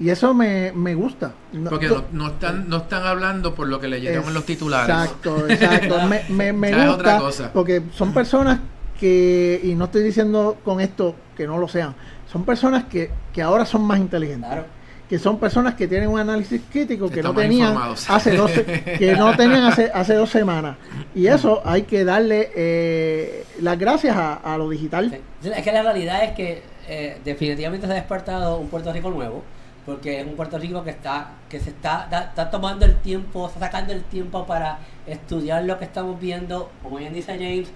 [0.00, 1.32] Y eso me, me gusta.
[1.68, 4.88] Porque no, no están no están hablando por lo que leyeron en los titulares.
[4.88, 5.96] Exacto, exacto.
[6.08, 7.52] me me, me Ya es gusta otra cosa.
[7.52, 8.58] porque son personas
[8.98, 11.94] que, y no estoy diciendo con esto que no lo sean,
[12.30, 14.48] son personas que, que ahora son más inteligentes.
[14.50, 14.66] Claro.
[15.12, 17.76] Que son personas que tienen un análisis crítico que no tenían
[18.08, 20.78] hace dos, que no tenían hace, hace dos semanas.
[21.14, 25.10] Y eso hay que darle eh, las gracias a, a lo digital.
[25.42, 25.50] Sí.
[25.54, 29.42] Es que la realidad es que eh, definitivamente se ha despertado un Puerto Rico nuevo,
[29.84, 33.46] porque es un Puerto Rico que está que se está, da- está tomando el tiempo,
[33.48, 37.68] está sacando el tiempo para estudiar lo que estamos viendo, como bien dice James,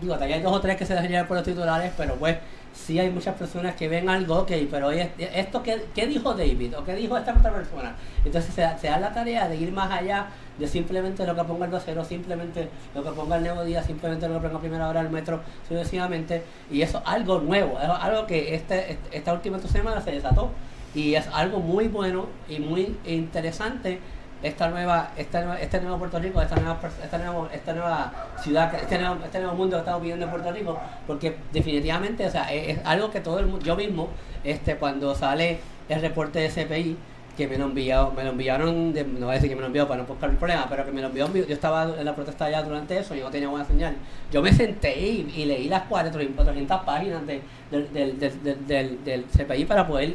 [0.00, 2.38] digo, todavía hay dos o tres que se dejan llevar por los titulares, pero pues
[2.74, 6.84] sí hay muchas personas que ven algo, ok, pero esto qué, qué dijo David o
[6.84, 7.94] qué dijo esta otra persona.
[8.24, 10.26] Entonces se, se da la tarea de ir más allá
[10.58, 14.28] de simplemente lo que ponga el vocero, simplemente lo que ponga el nuevo día, simplemente
[14.28, 16.42] lo que ponga primera hora el metro, sucesivamente.
[16.70, 20.50] Y eso es algo nuevo, algo que este, este- esta última semana se desató.
[20.94, 23.98] Y es algo muy bueno y muy interesante
[24.42, 28.12] esta nueva, esta nueva- este nuevo Puerto Rico, esta nueva, esta nueva, esta nueva
[28.42, 32.30] ciudad, este nuevo, este nuevo mundo que estamos viviendo en Puerto Rico, porque definitivamente, o
[32.30, 34.08] sea, es, algo que todo el mundo, yo mismo,
[34.44, 36.96] este, cuando sale el reporte de CPI,
[37.36, 39.68] que me lo enviaron, me lo enviaron, de- no voy a decir que me lo
[39.68, 42.14] envió para no buscar el problema, pero que me lo envió, yo estaba en la
[42.14, 43.94] protesta allá durante eso, yo no tenía buena señal.
[44.30, 47.40] Yo me senté y, leí las 400 400 páginas de-
[47.70, 50.14] del, del, del, CPI para poder,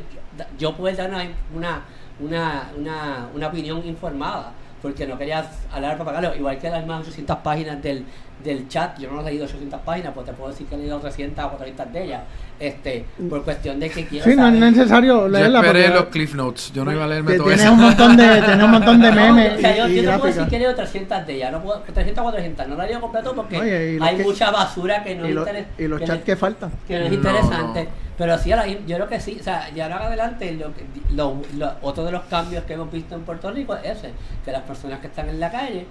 [0.59, 1.81] yo poder dar una, una,
[2.19, 4.51] una, una, una opinión informada,
[4.81, 8.05] porque no quería hablar para pagarlo, igual que las más 800 páginas del,
[8.47, 10.99] del chat, yo no he leído 800 páginas, pues te puedo decir que he leído
[10.99, 12.21] 300 o 400 de ellas,
[12.59, 15.95] este, por cuestión de que quiero Sí, no es saber- necesario Yo leerla esperé porque
[15.99, 17.71] los Cliff Notes, yo no iba a leerme todo eso.
[17.71, 20.11] un montón de, tienes un montón de No, memes o sea, yo, y, y yo
[20.11, 22.75] te puedo decir que he leído 300 de ellas, no puedo, 300 o 400, no
[22.75, 25.47] la leo completo porque Oye, y hay que- mucha basura que no y, es los-
[25.47, 26.71] interes- y los no chats que faltan.
[26.87, 27.83] que no es No, interesante.
[27.83, 28.07] no.
[28.17, 31.39] Pero sí, ahora, yo creo que sí, o sea, ya ahora adelante, lo, que- lo-
[31.55, 34.11] lo- otro de los cambios que hemos visto en Puerto Rico es ese,
[34.43, 35.85] que las personas que están en la calle,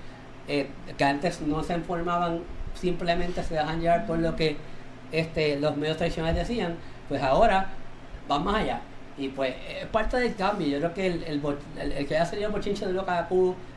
[0.48, 2.40] eh, que antes no se informaban,
[2.74, 4.56] simplemente se dejan llevar por lo que
[5.12, 6.76] este, los medios tradicionales decían,
[7.08, 7.68] pues ahora
[8.28, 8.80] van más allá.
[9.18, 10.68] Y pues es parte del cambio.
[10.68, 13.26] Yo creo que el, que ha salido el bochinche de Loca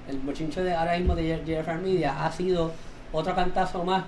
[0.09, 2.71] el bochinche de ahora mismo de JFR Media, ha sido
[3.11, 4.03] otro cantazo más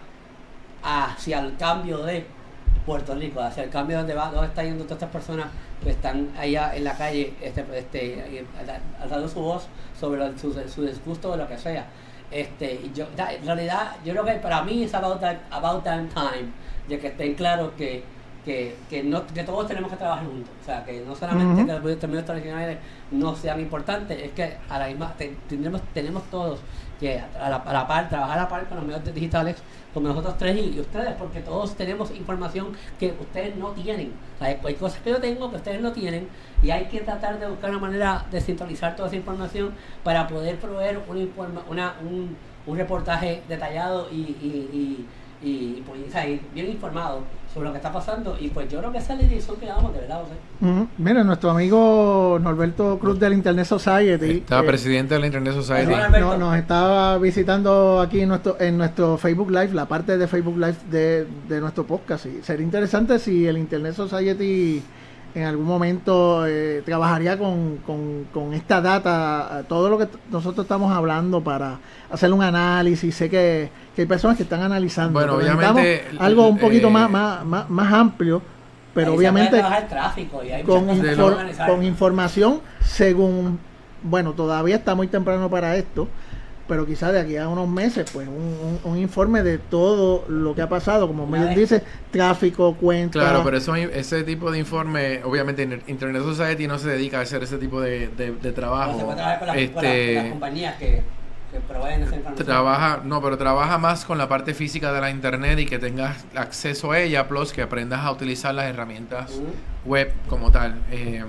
[0.84, 2.26] hacia el cambio de
[2.86, 5.48] Puerto Rico, hacia el cambio donde va, donde están yendo todas estas personas
[5.84, 8.46] que están allá en la calle, este, este,
[9.00, 9.68] alzando su voz
[10.00, 11.86] sobre su, su disgusto o lo que sea.
[12.32, 16.04] Este, y yo, en realidad, yo creo que para mí es about that, about that
[16.14, 16.50] time,
[16.88, 18.04] de que estén claros que,
[18.46, 20.50] que, que, no, que todos tenemos que trabajar juntos.
[20.62, 21.66] O sea, que no solamente Ujú.
[21.68, 22.78] que los medios tradicionales
[23.12, 26.60] no sean importantes, es que a la misma, te- tenemos, tenemos todos
[27.02, 29.58] que a la, par, trabajar a la par con los medios digitales,
[29.92, 32.68] como nosotros tres y, ustedes, porque todos tenemos información
[33.00, 34.14] que ustedes no tienen.
[34.36, 36.28] O sea, hay, cosas que yo tengo que ustedes no tienen
[36.62, 39.74] y hay que tratar de buscar una manera de centralizar toda esa información
[40.04, 41.02] para poder proveer
[41.68, 42.38] una, un,
[42.68, 45.08] un reportaje detallado y, y,
[45.42, 46.00] y, pues,
[46.54, 47.24] bien informado
[47.54, 48.38] sobre lo que está pasando.
[48.40, 50.22] Y pues yo creo que esa es la dirección que damos, de verdad.
[50.22, 50.88] José.
[50.98, 54.38] Mira, nuestro amigo Norberto Cruz del Internet Society.
[54.38, 55.92] Estaba eh, presidente de la Internet Society.
[56.20, 60.58] No- nos estaba visitando aquí en nuestro, en nuestro Facebook Live, la parte de Facebook
[60.58, 62.26] Live de, de nuestro podcast.
[62.26, 64.82] Y sería interesante si el Internet Society
[65.34, 70.92] en algún momento eh, trabajaría con, con, con esta data, todo lo que nosotros estamos
[70.92, 71.80] hablando para
[72.10, 73.16] hacer un análisis.
[73.16, 75.14] Sé que, que hay personas que están analizando.
[75.14, 78.42] Bueno, pero obviamente, necesitamos algo un poquito eh, más, más, más, más amplio,
[78.94, 83.60] pero obviamente el tráfico y hay con, infor- con información según,
[84.04, 86.08] bueno, todavía está muy temprano para esto,
[86.68, 90.56] pero quizás de aquí a unos meses, pues un, un- un informe de todo lo
[90.56, 91.54] que ha pasado, como vez.
[91.56, 93.20] dice, tráfico, cuenta.
[93.20, 97.22] Claro, pero eso, ese tipo de informe, obviamente Inter- Internet Society no se dedica a
[97.24, 98.98] hacer ese tipo de, de- trabajo.
[99.00, 101.04] se puede trabajar con las, con las- con las este, compañías que,
[102.46, 106.26] trabaja, no, pero trabaja más con la parte física de la Internet y que tengas
[106.36, 109.32] acceso a ella, plus que aprendas a utilizar las herramientas
[109.86, 110.76] web como tal.
[110.92, 111.24] Eh,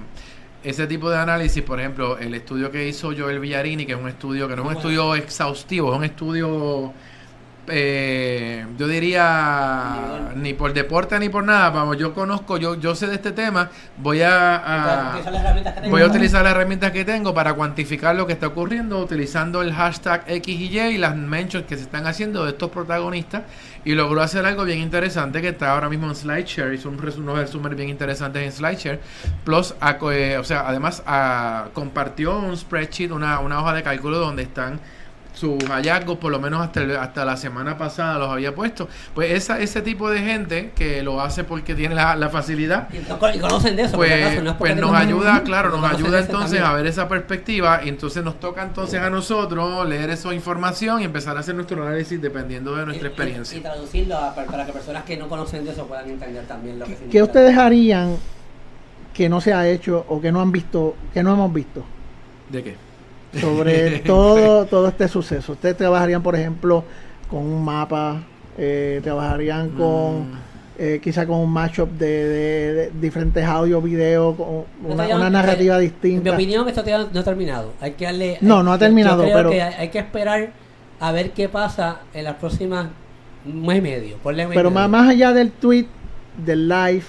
[0.65, 4.09] ese tipo de análisis, por ejemplo, el estudio que hizo Joel Villarini, que es un
[4.09, 4.79] estudio que no es un Bueno.
[4.81, 6.93] estudio exhaustivo, es un estudio
[7.69, 13.07] eh, yo diría ni por deporte ni por nada, vamos, yo conozco, yo, yo sé
[13.07, 18.17] de este tema, voy a, a voy a utilizar las herramientas que tengo para cuantificar
[18.17, 21.83] lo que está ocurriendo utilizando el hashtag X y Y y las mentions que se
[21.83, 23.43] están haciendo de estos protagonistas
[23.85, 27.39] y logró hacer algo bien interesante que está ahora mismo en SlideShare, hizo un unos
[27.39, 29.01] resúmenes bien interesantes en SlideShare,
[29.45, 29.75] plus,
[30.13, 31.03] eh, o sea, además
[31.73, 34.81] compartió un spreadsheet, una, una hoja de cálculo donde están
[35.35, 38.89] sus hallazgos, por lo menos hasta, hasta la semana pasada los había puesto.
[39.15, 42.89] Pues esa, ese tipo de gente que lo hace porque tiene la, facilidad.
[42.93, 43.01] Y,
[43.39, 47.81] conocen de eso, pues, pues nos ayuda, claro, nos ayuda entonces a ver esa perspectiva
[47.85, 51.83] y entonces nos toca entonces a nosotros leer esa información y empezar a hacer nuestro
[51.83, 53.59] análisis dependiendo de nuestra experiencia.
[53.59, 56.93] Y, traducirlo para que personas que no conocen de eso puedan entender también lo que
[56.93, 57.13] significa.
[57.13, 58.17] ¿Qué ustedes harían
[59.13, 61.85] que no se ha hecho o que no han visto, que no hemos visto?
[62.49, 62.92] ¿De qué?
[63.41, 65.53] Sobre todo, todo este suceso.
[65.53, 66.85] Ustedes trabajarían, por ejemplo,
[67.29, 68.23] con un mapa,
[68.59, 70.39] eh, trabajarían con mm.
[70.79, 76.31] eh, quizá con un matchup de, de, diferentes audio, video, con una, narrativa distinta.
[76.31, 77.73] En mi opinión, esto no ha terminado.
[77.81, 80.53] Hay que darle, no, no ha terminado, pero hay, que esperar
[81.01, 82.89] a ver qué pasa en las próximas
[83.45, 84.17] mes y medio.
[84.23, 85.87] pero más, más allá del tweet,
[86.37, 87.05] del live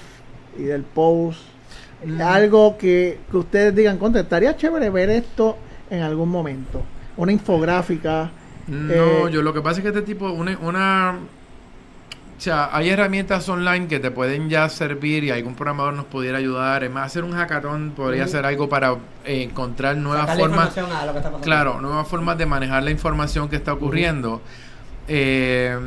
[0.57, 1.41] y del post,
[2.05, 2.21] mm.
[2.21, 5.57] algo que, que ustedes digan, contra, estaría chévere ver esto
[5.93, 6.81] en algún momento.
[7.17, 8.31] Una infográfica.
[8.67, 11.19] No, eh, yo lo que pasa es que este tipo, una, una
[12.37, 16.39] o sea, hay herramientas online que te pueden ya servir y algún programador nos pudiera
[16.39, 16.83] ayudar.
[16.83, 20.73] Es más, hacer un hackathon podría ser algo para eh, encontrar nuevas formas.
[21.41, 24.41] Claro, nuevas formas de manejar la información que está ocurriendo.
[25.07, 25.77] Eh,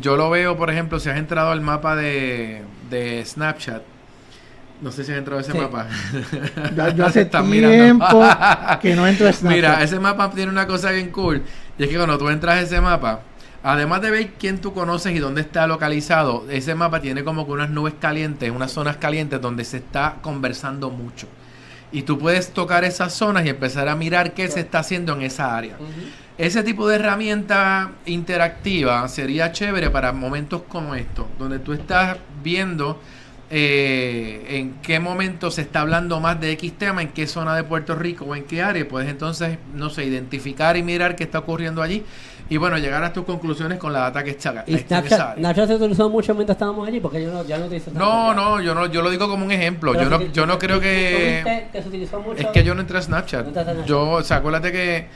[0.00, 3.82] yo lo veo, por ejemplo, si has entrado al mapa de, de Snapchat,
[4.80, 5.86] no sé si has entrado a ese mapa.
[6.94, 8.24] Yo, hace tiempo
[8.82, 9.56] que no entro a Snapchat.
[9.56, 11.42] Mira, ese mapa tiene una cosa bien cool.
[11.78, 13.20] Y es que cuando tú entras a ese mapa,
[13.62, 17.52] además de ver quién tú conoces y dónde está localizado, ese mapa tiene como que
[17.52, 21.26] unas nubes calientes, unas zonas calientes donde se está conversando mucho.
[21.92, 25.22] Y tú puedes tocar esas zonas y empezar a mirar qué se está haciendo en
[25.22, 25.76] esa área.
[26.36, 33.00] Ese tipo de herramienta interactiva sería chévere para momentos como estos, donde tú estás viendo
[33.48, 37.62] eh, en qué momento se está hablando más de X tema, en qué zona de
[37.62, 41.38] Puerto Rico o en qué área, puedes entonces, no sé, identificar y mirar qué está
[41.38, 42.02] ocurriendo allí
[42.48, 45.74] y bueno, llegar a tus conclusiones con la data que está, ¿Y Snapchat, Snapchat se
[45.74, 47.00] utilizó mucho mientras estábamos allí?
[47.00, 49.50] Porque yo no, ya no utilizo No, no, yo no, yo lo digo como un
[49.50, 49.94] ejemplo.
[49.94, 51.68] yo no, yo no creo que...
[51.72, 52.42] que se utilizó mucho?
[52.42, 53.84] Es que yo no entré a Snapchat.
[53.84, 55.06] Yo, o sea, acuérdate que...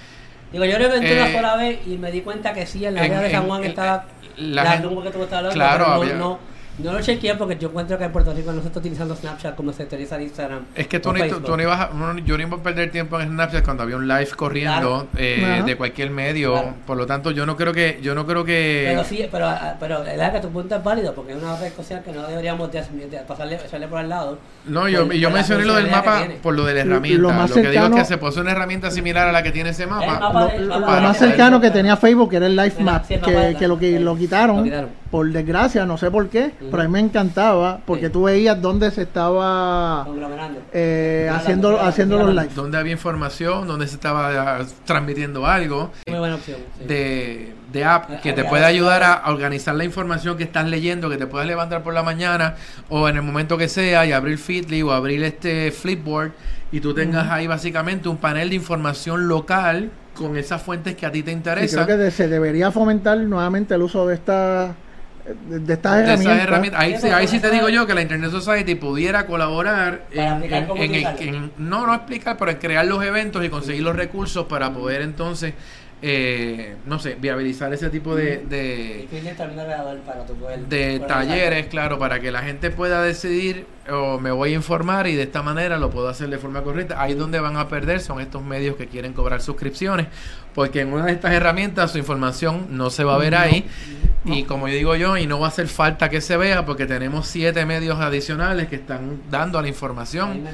[0.51, 2.95] Digo, yo lo entré una eh, sola vez y me di cuenta que sí, en
[2.95, 4.07] la área de San Juan estaba...
[4.37, 6.50] La, la, que tú estabas claro, no, no
[6.85, 9.72] lo chequeé porque yo encuentro que en Puerto Rico no se está utilizando Snapchat como
[9.72, 10.64] se utiliza en Instagram.
[10.74, 11.91] Es que tú, ni, tú, no ibas a,
[12.24, 15.76] yo no iba a perder tiempo en Snapchat cuando había un live corriendo eh, de
[15.76, 16.74] cualquier medio.
[16.87, 17.99] Por lo tanto, yo no creo que.
[18.03, 18.87] Yo no creo que...
[18.89, 21.72] Pero sí, pero, ah, pero es que tu punto es válido porque es una red
[21.72, 22.83] social que no deberíamos de,
[23.26, 23.59] pasarle,
[23.89, 24.39] por al lado.
[24.66, 27.20] No, yo, yo mencioné lo del mapa por lo de la herramienta.
[27.20, 29.70] Lo, más que digo es que se puso una herramienta similar a la que tiene
[29.70, 30.53] ese mapa.
[30.59, 34.16] lo, más cercano que tenía Facebook era el Live Map, que, que, lo, que lo
[34.16, 34.70] quitaron.
[35.11, 38.91] Por desgracia, no sé por qué, pero a mí me encantaba porque tú veías dónde
[38.93, 40.07] se estaba
[40.73, 42.55] eh, haciendo, haciendo los lives.
[42.55, 45.91] Donde había información, donde se estaba eh, transmitiendo algo.
[46.87, 51.17] De, de app que te puede ayudar a organizar la información que estás leyendo, que
[51.17, 52.55] te puedas levantar por la mañana
[52.89, 56.33] o en el momento que sea y abrir Feedly o abrir este Flipboard
[56.73, 61.13] y tú tengas ahí básicamente un panel de información local con esas fuentes que a
[61.13, 61.85] ti te interesan.
[61.85, 64.71] creo que se debería fomentar nuevamente el uso de estas
[65.49, 66.81] de estas herramientas.
[66.81, 71.95] Ahí, ahí, sí te digo yo que la Internet Society pudiera colaborar en, no, no
[71.95, 75.55] explicar, pero en crear los eventos y conseguir los recursos para poder entonces
[76.03, 79.07] eh, no sé, viabilizar ese tipo de, de,
[80.66, 85.14] de talleres, claro, para que la gente pueda decidir o me voy a informar y
[85.14, 87.03] de esta manera lo puedo hacer de forma correcta.
[87.03, 90.07] Ahí donde van a perder son estos medios que quieren cobrar suscripciones,
[90.55, 93.67] porque en una de estas herramientas su información no se va a ver ahí.
[94.25, 96.85] Y como yo digo yo, y no va a hacer falta que se vea, porque
[96.85, 100.45] tenemos siete medios adicionales que están dando a la información.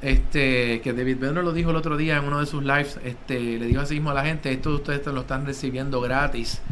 [0.00, 3.38] Este, que David Bedro lo dijo el otro día en uno de sus lives, este,
[3.38, 6.62] le dijo así mismo a la gente, esto ustedes lo están recibiendo gratis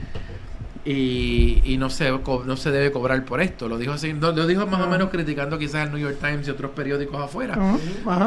[0.85, 3.69] y, y no, se, no se debe cobrar por esto.
[3.69, 6.51] Lo dijo así, lo dijo más o menos criticando quizás el New York Times y
[6.51, 7.59] otros periódicos afuera.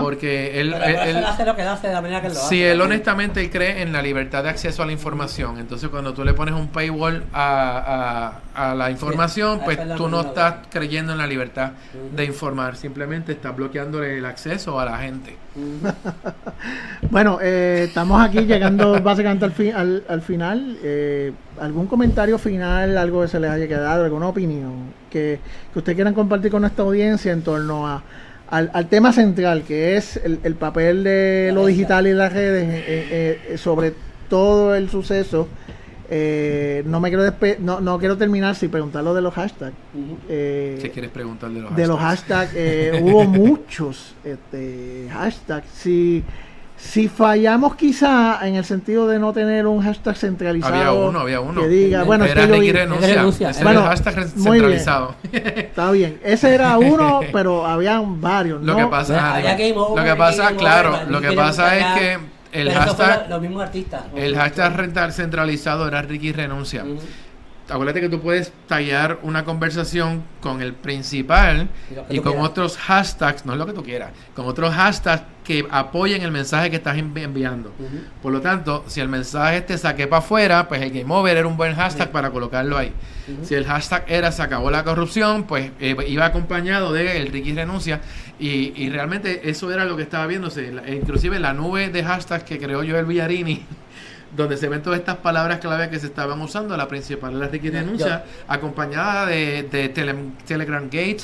[0.02, 2.72] Porque él, él, hace lo que hace de la manera que lo hace.
[2.72, 5.60] él honestamente cree en la libertad de acceso a la información.
[5.60, 10.68] Entonces cuando tú le pones un paywall a, a, la información, pues tú no estás
[10.70, 11.72] creyendo en la libertad
[12.16, 12.76] de informar.
[12.76, 15.38] Simplemente estás bloqueándole el acceso a la gente.
[17.12, 20.78] bueno, eh, estamos aquí llegando básicamente al, fin, al, al final.
[20.84, 22.98] Eh, ¿Algún comentario final?
[22.98, 25.40] algo que se les haya quedado, alguna opinión que,
[25.72, 28.04] que ustedes quieran compartir con nuestra audiencia en torno a,
[28.52, 33.58] al, tema central, que es el, papel de lo digital y las redes eh, eh,
[33.58, 33.94] sobre
[34.30, 35.48] todo el suceso.
[36.14, 39.74] Eh, no me quiero no, no quiero terminar sin preguntar lo de los hashtags.
[40.28, 41.78] ¿Qué quieres preguntar de los hashtags?
[41.78, 45.70] De los hashtags, hubo muchos este, hashtags.
[45.70, 46.22] Si,
[46.82, 50.74] si fallamos quizá en el sentido de no tener un hashtag centralizado.
[50.74, 51.62] Había uno, había uno.
[51.62, 53.52] Que diga, bueno, era Ricky renuncia.
[53.52, 55.16] Ese bueno, era el hashtag centralizado.
[55.32, 56.20] Está bien.
[56.24, 58.62] Ese era uno, pero habían varios.
[58.64, 63.42] Lo que pasa, lo que pasa claro, lo que pasa es que el hashtag, los
[63.42, 64.02] mismos artistas.
[64.16, 66.84] El hashtag centralizado era Ricky renuncia
[67.72, 71.70] acuérdate que tú puedes tallar una conversación con el principal
[72.10, 76.22] y, con otros hashtags, no es lo que tú quieras, con otros hashtags que apoyen
[76.22, 77.74] el mensaje que estás enviando.
[78.22, 81.48] Por lo tanto, si el mensaje te saqué para afuera, pues el game over era
[81.48, 82.94] un buen hashtag para colocarlo ahí.
[83.44, 87.54] Si el hashtag era se acabó la corrupción, pues eh, iba acompañado de el Ricky
[87.54, 88.02] renuncia
[88.40, 90.74] y, y, realmente eso era lo que estaba viéndose.
[90.88, 93.66] inclusive la nube de hashtags que creó Joel Villarini
[94.36, 96.76] donde se ven todas estas palabras clave que se estaban usando.
[96.78, 101.24] La principal es la Ricky denuncia, acompañada de, de Telegram Gate,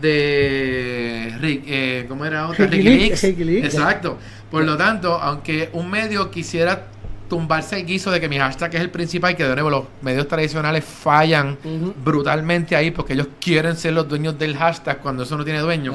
[0.00, 2.66] de Rick, eh, ¿cómo era otra?
[2.66, 4.18] Ricky, Exacto.
[4.50, 6.86] Por lo tanto, aunque un medio quisiera
[7.30, 10.28] tumbarse el guiso de que mi hashtag es el principal, que de nuevo los medios
[10.28, 11.56] tradicionales fallan
[12.04, 15.94] brutalmente ahí porque ellos quieren ser los dueños del hashtag cuando eso no tiene dueño.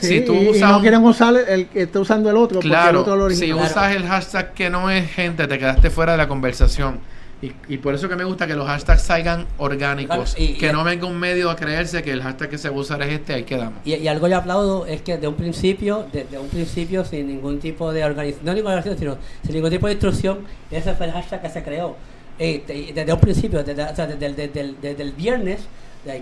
[0.00, 3.20] si tú usas no quieren usar el que está usando el otro, claro, porque el
[3.20, 7.00] otro Si usas el hashtag que no es gente, te quedaste fuera de la conversación.
[7.40, 10.34] Y, por eso que me gusta que los hashtags salgan orgánicos.
[10.34, 13.00] que no venga un medio a creerse que el hashtag que se va a usar
[13.02, 13.74] es este, ahí quedamos.
[13.84, 17.60] Y, y algo yo aplaudo es que de un principio, desde un principio, sin ningún
[17.60, 20.38] tipo de organización, no ninguna organización, sino sin ningún tipo de instrucción,
[20.70, 21.96] ese fue el hashtag que se creó.
[22.40, 25.60] Eh, desde un principio, desde, o sea, desde el viernes,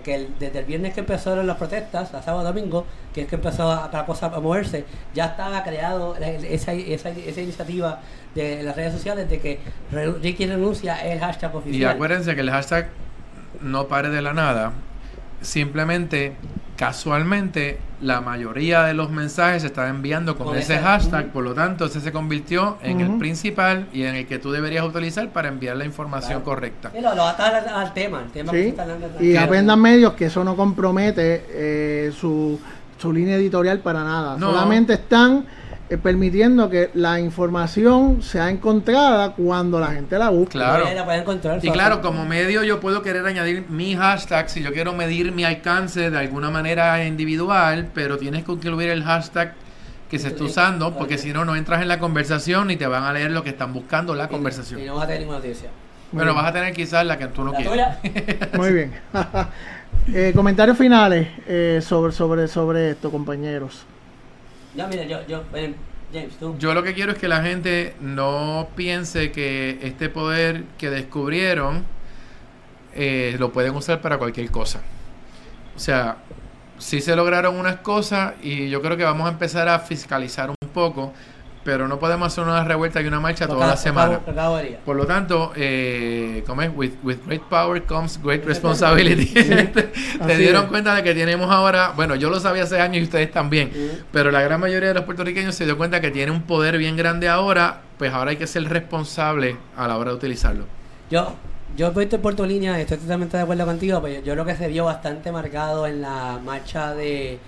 [0.03, 3.71] que desde el viernes que empezaron las protestas, a sábado domingo, que es que empezó
[3.71, 4.85] a, cosa a moverse,
[5.15, 8.01] ya estaba creado esa, esa, esa iniciativa
[8.35, 9.59] de las redes sociales de que
[9.91, 11.81] Ricky renuncia es el hashtag oficial.
[11.81, 12.89] Y acuérdense que el hashtag
[13.61, 14.73] no pare de la nada,
[15.41, 16.35] simplemente
[16.77, 21.87] casualmente la mayoría de los mensajes se están enviando con, ese, hashtag, por lo tanto
[21.87, 25.77] ese se convirtió en el principal y en el que tú deberías utilizar para enviar
[25.77, 26.93] la información correcta.
[26.95, 28.53] lo, lo al, tema, el tema
[29.21, 32.61] Y aprendan medios que eso no compromete eh, su,
[32.99, 35.47] su línea editorial para nada, solamente están
[35.89, 40.53] eh, permitiendo que la información sea encontrada cuando la gente la busca.
[40.53, 40.87] Claro.
[41.63, 45.45] y claro, como medio yo puedo querer añadir mi hashtag si yo quiero medir mi
[45.45, 49.55] alcance de alguna manera individual, pero tienes que incluir el hashtag
[50.11, 53.05] que se está usando, porque si no, no entras en la conversación y te van
[53.05, 54.81] a leer lo que están buscando la conversación.
[54.81, 55.69] Y no vas a tener ninguna noticia.
[56.13, 57.87] Bueno, vas a tener quizás la que tú no quieres.
[58.57, 58.93] Muy bien.
[60.15, 63.85] eh, comentarios finales eh, sobre, sobre, sobre esto, compañeros.
[66.59, 71.85] Yo, lo que quiero es que la gente no piense que este poder que descubrieron
[72.95, 74.81] eh, lo pueden usar para cualquier cosa.
[75.75, 76.19] O sea,
[76.79, 80.69] sí se lograron unas cosas y yo creo que vamos a empezar a fiscalizar un
[80.73, 81.13] poco
[81.67, 84.21] pero no podemos hacer una revuelta y una marcha toda la semana.
[84.85, 86.71] Por lo tanto, eh, ¿cómo es?
[86.73, 86.93] With,
[87.27, 89.27] great power comes great responsibility.
[89.35, 93.33] te, dieron cuenta de que tenemos ahora, bueno, yo lo sabía hace años y ustedes
[93.33, 93.73] también,
[94.13, 96.97] pero la gran mayoría de los puertorriqueños se dio cuenta que tiene un poder bien
[96.97, 100.67] grande ahora, pues ahora hay que ser responsable a la hora de utilizarlo.
[101.11, 101.35] Yo,
[101.77, 104.69] yo voy por tu línea, estoy totalmente de acuerdo contigo, pero yo, creo que se
[104.69, 107.41] vio bastante marcado en la marcha de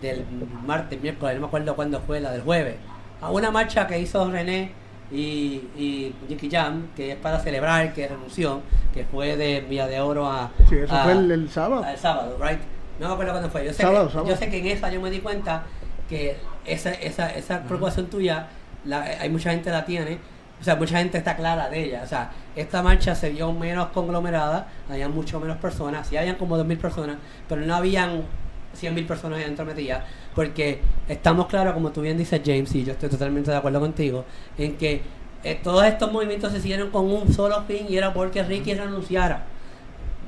[0.00, 0.24] del
[0.64, 2.76] martes, miércoles, no me acuerdo cuándo fue, la del jueves
[3.20, 4.72] a una marcha que hizo René
[5.10, 8.62] y, y Jackie Jam, que es para celebrar que renunció,
[8.92, 10.50] que fue de Vía de Oro a.
[10.68, 11.84] Sí, eso fue el, sábado.
[11.84, 12.60] El sábado, right?
[12.98, 13.64] No me acuerdo cuándo fue.
[13.64, 15.64] Yo sé, que, yo sé que en esa yo me di cuenta
[16.08, 18.48] que esa, esa, esa preocupación tuya,
[18.84, 20.18] la, hay mucha gente la tiene,
[20.60, 22.02] o sea, mucha gente está clara de ella.
[22.04, 26.56] O sea, esta marcha se vio menos conglomerada, había mucho menos personas, sí habían como
[26.56, 27.16] 2.000 personas,
[27.48, 28.22] pero no habían
[28.74, 30.04] 100.000 personas dentro metidas,
[30.34, 34.24] porque estamos claros, como tú bien dices, James, y yo estoy totalmente de acuerdo contigo,
[34.58, 35.02] en que
[35.42, 39.44] eh, todos estos movimientos se hicieron con un solo fin y era porque Ricky renunciara.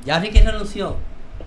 [0.04, 0.96] Ya Ricky renunció.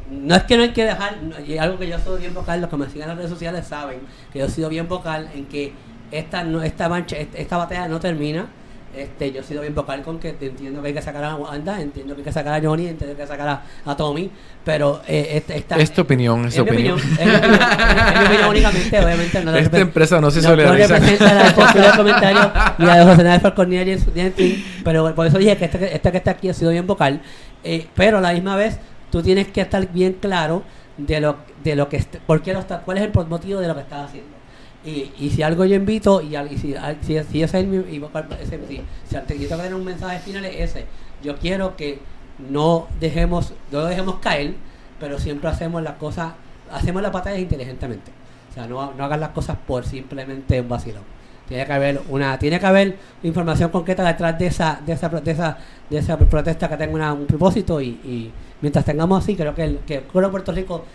[0.10, 2.70] No es que no hay que dejar, y algo que yo soy bien vocal, los
[2.70, 4.00] que me siguen en las redes sociales saben
[4.34, 5.74] que yo he sido bien vocal en que
[6.12, 8.48] esta, no, esta, mancha, esta batalla no termina
[8.96, 11.82] este, yo he sido bien vocal con que entiendo que hay que sacar a Wanda,
[11.82, 14.32] entiendo que hay que sacar a Johnny, entiendo que hay que sacar a, Tommy,
[14.64, 16.98] pero eh, este, esta, es tu opinión, es, opinión.
[17.00, 19.44] es, mi opinión, únicamente, obviamente.
[19.44, 20.88] No Esta empresa no se solidariza.
[20.88, 25.66] No representa la postura del comentario la de José Nández pero por eso dije que
[25.66, 27.22] este, este que está aquí ha sido bien vocal
[27.64, 28.80] Eh, pero a la misma vez,
[29.12, 30.64] tú tienes que estar bien claro
[30.98, 33.76] de lo, de lo que, por qué lo está, cuál es el motivo de lo
[33.76, 34.39] que estás haciendo.
[34.90, 38.02] Y, y si algo yo invito, y, y si, si, si ese es mi, y
[38.42, 40.86] ese- si, si tengo que tener un mensaje final es ese.
[41.24, 42.00] Yo quiero que
[42.50, 44.54] no dejemos, no lo dejemos caer,
[45.00, 46.34] pero siempre hacemos las cosas,
[46.72, 48.12] hacemos las batallas inteligentemente.
[48.50, 51.04] O sea, no, no hagas las cosas por simplemente un vacilón.
[51.48, 55.32] Tiene que haber una, tiene que haber información concreta detrás de esa, de esa, de
[55.32, 55.58] esa,
[55.90, 58.32] de esa protesta que tenga una- un propósito y, y
[58.62, 60.86] mientras tengamos así, creo que, el, que Puerto Rico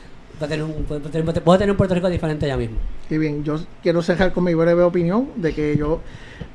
[0.40, 2.76] va a tener un, puede tener, puede tener un Puerto Rico diferente ya mismo.
[3.10, 6.00] Y bien, yo quiero cerrar con mi breve opinión de que yo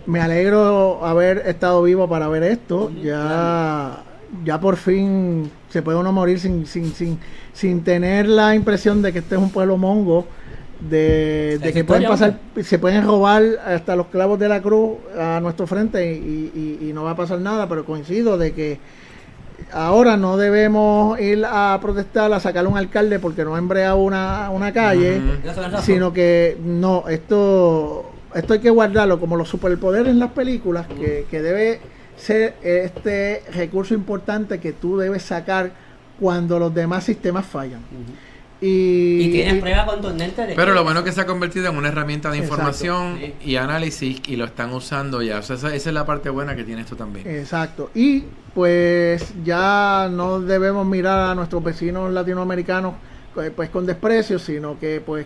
[0.06, 2.92] me alegro haber estado vivo para ver esto.
[3.04, 4.04] Ya,
[4.44, 7.20] ya por fin se puede uno morir sin, sin, sin,
[7.54, 10.26] sin tener la impresión de que este es un pueblo mongo,
[10.80, 15.68] de, que pueden pasar, se pueden robar hasta los clavos de la cruz a nuestro
[15.68, 16.52] frente y,
[16.82, 18.80] y- y no va a pasar nada, pero coincido de que
[19.72, 24.49] ahora no debemos ir a protestar, a sacar un alcalde porque no ha embreado una,
[24.49, 25.22] una calle
[25.82, 31.26] sino que no, esto, esto hay que guardarlo como los superpoderes en las películas, que,
[31.30, 31.80] que debe
[32.16, 35.72] ser este recurso importante que tú debes sacar
[36.20, 37.82] cuando los demás sistemas fallan.
[38.62, 41.70] Y, Y tienes prueba contundente de Pero que- lo bueno es que se ha convertido
[41.70, 45.39] en una herramienta de información y análisis y lo están usando ya.
[45.39, 47.26] O sea, esa, esa es la parte buena que tiene esto también.
[47.28, 47.89] Exacto.
[47.95, 52.95] Y pues ya no debemos mirar a nuestros vecinos latinoamericanos
[53.41, 55.26] eh, pues con desprecio, sino que pues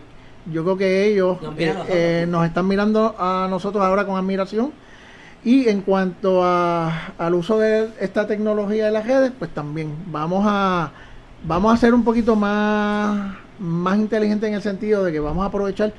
[0.51, 4.71] yo creo que ellos Nos eh, eh, nos están mirando a nosotros ahora con admiración.
[5.45, 10.45] Y en cuanto a, al uso de esta tecnología de las redes, pues también vamos
[10.47, 10.91] a
[11.45, 15.47] vamos a ser un poquito más más inteligentes en el sentido de que vamos a
[15.47, 15.93] aprovechar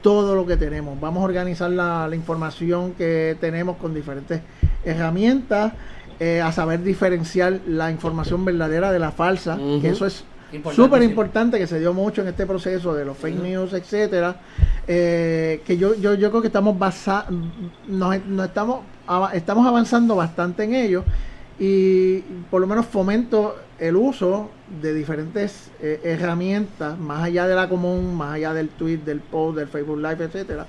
[0.00, 0.98] todo lo que tenemos.
[1.00, 4.40] Vamos a organizar la, la información que tenemos con diferentes
[4.84, 5.72] herramientas,
[6.18, 10.24] eh, a saber diferenciar la información verdadera de la falsa, que eso es
[10.74, 14.36] súper importante, que se dio mucho en este proceso de los fake news, etcétera.
[14.86, 17.26] eh, que yo, yo, yo creo que estamos basa
[17.86, 18.80] nos, nos estamos,
[19.34, 21.04] estamos avanzando bastante en ello
[21.58, 22.20] y
[22.50, 24.50] por lo menos fomento el uso
[24.82, 29.56] de diferentes eh, herramientas más allá de la común, más allá del tweet, del post,
[29.58, 30.66] del Facebook Live, etcétera,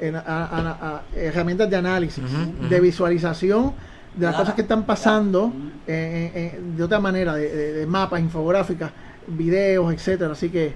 [0.00, 2.24] en- a- a- a- herramientas de análisis,
[2.68, 3.72] de visualización
[4.16, 5.52] de las cosas que están pasando
[5.86, 8.90] eh, eh, eh, de otra manera, de, de- de mapas, infográficas,
[9.28, 10.32] videos, etcétera.
[10.32, 10.72] Así que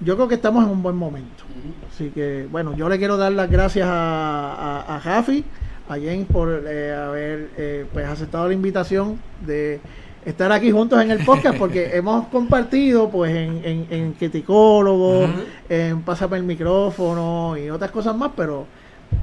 [0.00, 1.44] yo creo que estamos en un buen momento.
[1.92, 5.44] Así que, bueno, yo le quiero dar las gracias a, a, a Jafi,
[5.88, 9.80] a James por eh, haber eh, pues aceptado la invitación de
[10.24, 15.32] estar aquí juntos en el podcast porque hemos compartido pues en, en, en Criticólogo, Ujú.
[15.68, 18.66] en Pásame el micrófono y otras cosas más, pero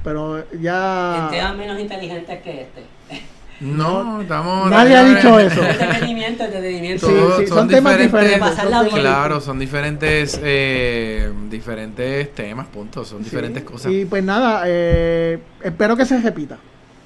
[0.04, 2.84] pero ya En temas menos inteligentes que este.
[3.60, 4.70] No, estamos.
[4.70, 5.60] Nadie ha dicho eso.
[5.64, 7.08] Entretenimiento, entretenimiento.
[7.08, 8.54] Sí, son son temas diferentes.
[8.94, 13.92] Claro, son diferentes eh, diferentes temas, puntos, son diferentes Sí, cosas.
[13.92, 16.56] Y pues nada, eh, espero que se repita.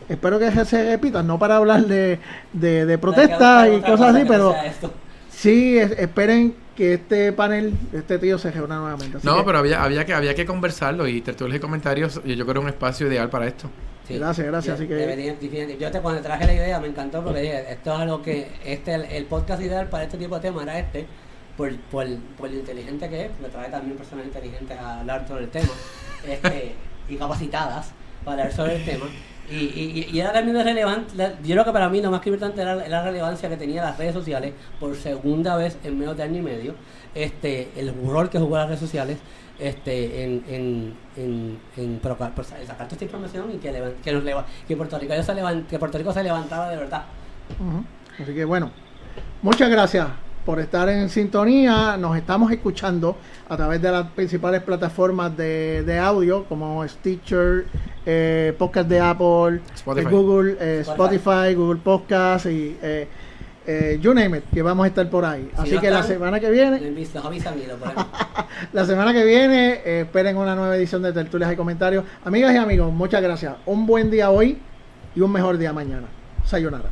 [0.09, 2.19] Espero que se repita, no para hablar de,
[2.53, 4.55] de, de protestas y cosas cosa así, pero
[5.31, 9.19] sí es- esperen que este panel, este tío se reúna nuevamente.
[9.19, 12.35] Así No, que, pero había, había que había que conversarlo y tertulias y comentarios, yo,
[12.35, 13.69] yo creo que era un espacio ideal para esto.
[14.09, 14.15] Sí.
[14.19, 15.77] Gracias, gracias, Yo- así que- debería-.
[15.79, 18.95] Yo te, cuando traje la idea me encantó porque dije, esto es algo que, este,
[18.95, 21.07] el, el podcast ideal para este tipo de temas era este,
[21.57, 22.07] por, por,
[22.39, 25.69] por lo inteligente que es, porque trae también personas inteligentes a hablar sobre el tema,
[26.27, 26.73] este,
[27.09, 27.93] y capacitadas
[28.25, 29.05] para hablar sobre el tema.
[29.53, 32.63] Y, y, y era también relevante, la- yo creo que para mí lo más importante
[32.63, 36.39] era la relevancia que tenía las redes sociales por segunda vez en menos de año
[36.39, 36.75] y medio,
[37.15, 39.19] este, el rol que jugó las redes sociales
[39.59, 44.13] este, en, en, en, en proca- pues, sacar toda esta información y que, levan- que,
[44.13, 47.03] nos leva- que, Puerto Rico se levan- que Puerto Rico se levantaba de verdad.
[48.23, 48.71] Así que bueno,
[49.43, 50.07] muchas gracias
[50.45, 51.97] por estar en sintonía.
[51.97, 53.17] Nos estamos escuchando
[53.49, 57.67] a través de las principales plataformas de, de audio como Stitcher,
[58.05, 60.07] eh, Podcast de Apple, Spotify.
[60.07, 61.17] eh, Google, eh, Spotify.
[61.17, 63.09] Spotify, Google Podcast y eh,
[63.65, 65.49] eh, you name it, que vamos a estar por ahí.
[65.55, 66.79] Si Así no que la semana que viene,
[68.73, 72.05] la semana que viene, eh, esperen una nueva edición de Tertulias y Comentarios.
[72.25, 73.55] Amigas y amigos, muchas gracias.
[73.67, 74.59] Un buen día hoy
[75.15, 76.09] y un mejor día mañana.
[76.45, 76.91] Sayonara.